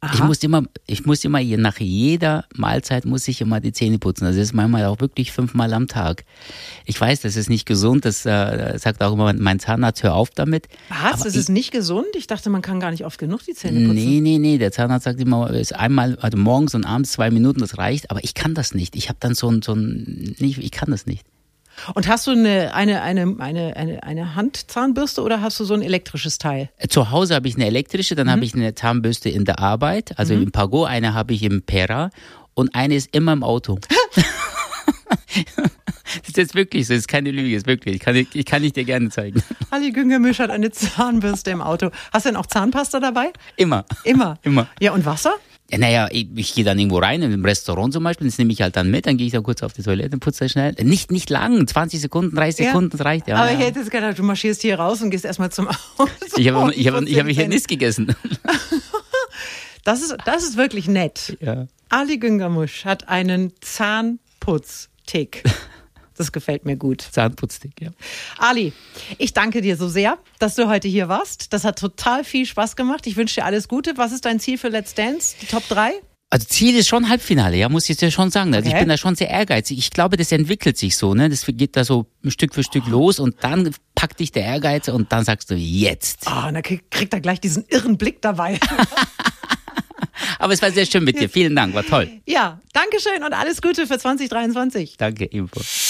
Aha. 0.02 0.14
Ich 0.14 0.24
muss 0.24 0.42
immer, 0.42 0.62
ich 0.86 1.04
muss 1.04 1.24
immer 1.24 1.42
nach 1.42 1.78
jeder 1.78 2.46
Mahlzeit 2.54 3.04
muss 3.04 3.28
ich 3.28 3.42
immer 3.42 3.60
die 3.60 3.72
Zähne 3.72 3.98
putzen. 3.98 4.24
Das 4.24 4.36
ist 4.36 4.54
manchmal 4.54 4.86
auch 4.86 4.98
wirklich 5.00 5.30
fünfmal 5.30 5.74
am 5.74 5.88
Tag. 5.88 6.24
Ich 6.86 6.98
weiß, 6.98 7.20
das 7.20 7.36
ist 7.36 7.50
nicht 7.50 7.66
gesund. 7.66 8.06
Das 8.06 8.24
äh, 8.24 8.78
sagt 8.78 9.02
auch 9.02 9.12
immer 9.12 9.30
mein 9.34 9.60
Zahnarzt, 9.60 10.02
hör 10.02 10.14
auf 10.14 10.30
damit. 10.30 10.68
Was? 10.88 11.20
Das 11.20 11.36
ist 11.36 11.50
nicht 11.50 11.70
gesund? 11.70 12.06
Ich 12.16 12.26
dachte, 12.26 12.48
man 12.48 12.62
kann 12.62 12.80
gar 12.80 12.92
nicht 12.92 13.04
oft 13.04 13.18
genug 13.18 13.44
die 13.44 13.52
Zähne 13.52 13.80
putzen. 13.80 13.94
Nee, 13.94 14.20
nee, 14.22 14.38
nee. 14.38 14.56
Der 14.56 14.72
Zahnarzt 14.72 15.04
sagt 15.04 15.20
immer, 15.20 15.50
es 15.50 15.70
ist 15.70 15.72
einmal, 15.74 16.16
also 16.20 16.38
morgens 16.38 16.74
und 16.74 16.86
abends 16.86 17.12
zwei 17.12 17.30
Minuten, 17.30 17.60
das 17.60 17.76
reicht. 17.76 18.10
Aber 18.10 18.24
ich 18.24 18.32
kann 18.32 18.54
das 18.54 18.72
nicht. 18.72 18.96
Ich 18.96 19.10
habe 19.10 19.18
dann 19.20 19.34
so 19.34 19.50
ein, 19.50 19.60
so 19.60 19.74
ein, 19.74 20.34
ich 20.38 20.70
kann 20.70 20.90
das 20.90 21.04
nicht. 21.04 21.26
Und 21.94 22.08
hast 22.08 22.26
du 22.26 22.32
eine, 22.32 22.74
eine, 22.74 23.02
eine, 23.02 23.36
eine, 23.38 23.76
eine, 23.76 24.02
eine 24.02 24.34
Handzahnbürste 24.34 25.22
oder 25.22 25.40
hast 25.40 25.60
du 25.60 25.64
so 25.64 25.74
ein 25.74 25.82
elektrisches 25.82 26.38
Teil? 26.38 26.70
Zu 26.88 27.10
Hause 27.10 27.34
habe 27.34 27.48
ich 27.48 27.56
eine 27.56 27.66
elektrische, 27.66 28.14
dann 28.14 28.26
mhm. 28.26 28.32
habe 28.32 28.44
ich 28.44 28.54
eine 28.54 28.74
Zahnbürste 28.74 29.28
in 29.28 29.44
der 29.44 29.58
Arbeit, 29.58 30.18
also 30.18 30.34
mhm. 30.34 30.44
im 30.44 30.52
Pago, 30.52 30.84
eine 30.84 31.14
habe 31.14 31.34
ich 31.34 31.42
im 31.42 31.62
Pera 31.62 32.10
und 32.54 32.74
eine 32.74 32.94
ist 32.94 33.14
immer 33.14 33.32
im 33.32 33.42
Auto. 33.42 33.78
Das 36.20 36.28
ist 36.28 36.36
jetzt 36.36 36.54
wirklich 36.54 36.86
so, 36.86 36.94
das 36.94 37.00
ist 37.00 37.08
keine 37.08 37.30
Lüge, 37.30 37.54
das 37.54 37.62
ist 37.62 37.66
wirklich. 37.66 37.96
Ich 37.96 38.00
kann, 38.00 38.16
ich 38.16 38.44
kann 38.44 38.64
ich 38.64 38.72
dir 38.72 38.84
gerne 38.84 39.10
zeigen. 39.10 39.42
Ali 39.70 39.92
Güngermisch 39.92 40.38
hat 40.38 40.50
eine 40.50 40.70
Zahnbürste 40.70 41.50
im 41.50 41.62
Auto. 41.62 41.90
Hast 42.12 42.26
du 42.26 42.30
denn 42.30 42.36
auch 42.36 42.46
Zahnpasta 42.46 43.00
dabei? 43.00 43.32
Immer. 43.56 43.84
Immer? 44.04 44.38
Immer. 44.42 44.68
Ja, 44.80 44.92
und 44.92 45.04
Wasser? 45.04 45.34
Ja, 45.70 45.78
naja, 45.78 46.08
ich, 46.10 46.28
ich 46.34 46.54
gehe 46.54 46.64
dann 46.64 46.78
irgendwo 46.78 46.98
rein, 46.98 47.22
im 47.22 47.44
Restaurant 47.44 47.92
zum 47.92 48.02
Beispiel, 48.02 48.26
das 48.26 48.38
nehme 48.38 48.52
ich 48.52 48.60
halt 48.60 48.76
dann 48.76 48.90
mit, 48.90 49.06
dann 49.06 49.16
gehe 49.16 49.26
ich 49.26 49.32
da 49.32 49.40
kurz 49.40 49.62
auf 49.62 49.72
die 49.72 49.82
Toilette 49.82 50.14
und 50.14 50.20
putze 50.20 50.48
schnell. 50.48 50.74
Nicht, 50.82 51.12
nicht 51.12 51.30
lang, 51.30 51.66
20 51.66 52.00
Sekunden, 52.00 52.34
30 52.34 52.64
ja. 52.64 52.72
Sekunden, 52.72 52.90
das 52.90 53.04
reicht 53.04 53.28
ja. 53.28 53.36
Aber 53.36 53.52
ich 53.52 53.58
hätte 53.58 53.78
jetzt 53.78 53.90
gedacht, 53.90 54.18
du 54.18 54.22
marschierst 54.24 54.62
hier 54.62 54.78
raus 54.80 55.00
und 55.00 55.10
gehst 55.10 55.24
erstmal 55.24 55.52
zum 55.52 55.68
Auto. 55.68 56.10
Ich 56.36 56.48
habe 56.48 56.74
ich 56.74 56.88
hab, 56.88 57.02
ich 57.02 57.18
hab 57.18 57.26
hier 57.28 57.48
nichts 57.48 57.66
gegessen. 57.66 58.14
Das 59.84 60.02
ist, 60.02 60.14
das 60.26 60.42
ist 60.42 60.56
wirklich 60.56 60.88
nett. 60.88 61.38
Ja. 61.40 61.66
Ali 61.88 62.18
Güngermusch 62.18 62.84
hat 62.84 63.08
einen 63.08 63.52
Zahnputztick. 63.60 65.42
Das 66.20 66.32
gefällt 66.32 66.66
mir 66.66 66.76
gut. 66.76 67.00
Zahnputztick, 67.00 67.80
ja. 67.80 67.92
Ali, 68.36 68.74
ich 69.16 69.32
danke 69.32 69.62
dir 69.62 69.78
so 69.78 69.88
sehr, 69.88 70.18
dass 70.38 70.54
du 70.54 70.68
heute 70.68 70.86
hier 70.86 71.08
warst. 71.08 71.54
Das 71.54 71.64
hat 71.64 71.78
total 71.78 72.24
viel 72.24 72.44
Spaß 72.44 72.76
gemacht. 72.76 73.06
Ich 73.06 73.16
wünsche 73.16 73.36
dir 73.36 73.46
alles 73.46 73.68
Gute. 73.68 73.94
Was 73.96 74.12
ist 74.12 74.26
dein 74.26 74.38
Ziel 74.38 74.58
für 74.58 74.68
Let's 74.68 74.92
Dance? 74.92 75.34
Die 75.40 75.46
Top 75.46 75.66
3? 75.68 75.92
Also 76.28 76.46
Ziel 76.46 76.76
ist 76.76 76.88
schon 76.88 77.08
Halbfinale, 77.08 77.56
ja, 77.56 77.70
muss 77.70 77.88
ich 77.88 77.96
dir 77.96 78.10
schon 78.10 78.30
sagen. 78.30 78.54
Also 78.54 78.68
okay. 78.68 78.76
ich 78.76 78.80
bin 78.80 78.90
da 78.90 78.98
schon 78.98 79.14
sehr 79.14 79.30
ehrgeizig. 79.30 79.78
Ich 79.78 79.90
glaube, 79.90 80.18
das 80.18 80.30
entwickelt 80.30 80.76
sich 80.76 80.94
so, 80.98 81.14
ne? 81.14 81.30
Das 81.30 81.46
geht 81.46 81.74
da 81.74 81.84
so 81.84 82.04
Stück 82.28 82.54
für 82.54 82.62
Stück 82.62 82.84
oh. 82.88 82.90
los 82.90 83.18
und 83.18 83.36
dann 83.40 83.74
packt 83.94 84.20
dich 84.20 84.30
der 84.30 84.44
Ehrgeiz 84.44 84.88
und 84.88 85.10
dann 85.12 85.24
sagst 85.24 85.50
du 85.50 85.54
jetzt. 85.54 86.26
Ah, 86.26 86.44
oh, 86.44 86.48
und 86.48 86.54
dann 86.54 86.62
kriegt 86.62 87.14
er 87.14 87.20
gleich 87.22 87.40
diesen 87.40 87.64
irren 87.68 87.96
Blick 87.96 88.20
dabei. 88.20 88.60
Aber 90.38 90.52
es 90.52 90.62
war 90.62 90.70
sehr 90.70 90.86
schön 90.86 91.04
mit 91.04 91.18
dir. 91.18 91.28
Vielen 91.28 91.56
Dank, 91.56 91.74
war 91.74 91.84
toll. 91.84 92.10
Ja, 92.26 92.60
danke 92.72 93.00
schön 93.00 93.24
und 93.24 93.32
alles 93.32 93.62
Gute 93.62 93.86
für 93.86 93.98
2023. 93.98 94.96
Danke, 94.98 95.30
ebenfalls. 95.32 95.89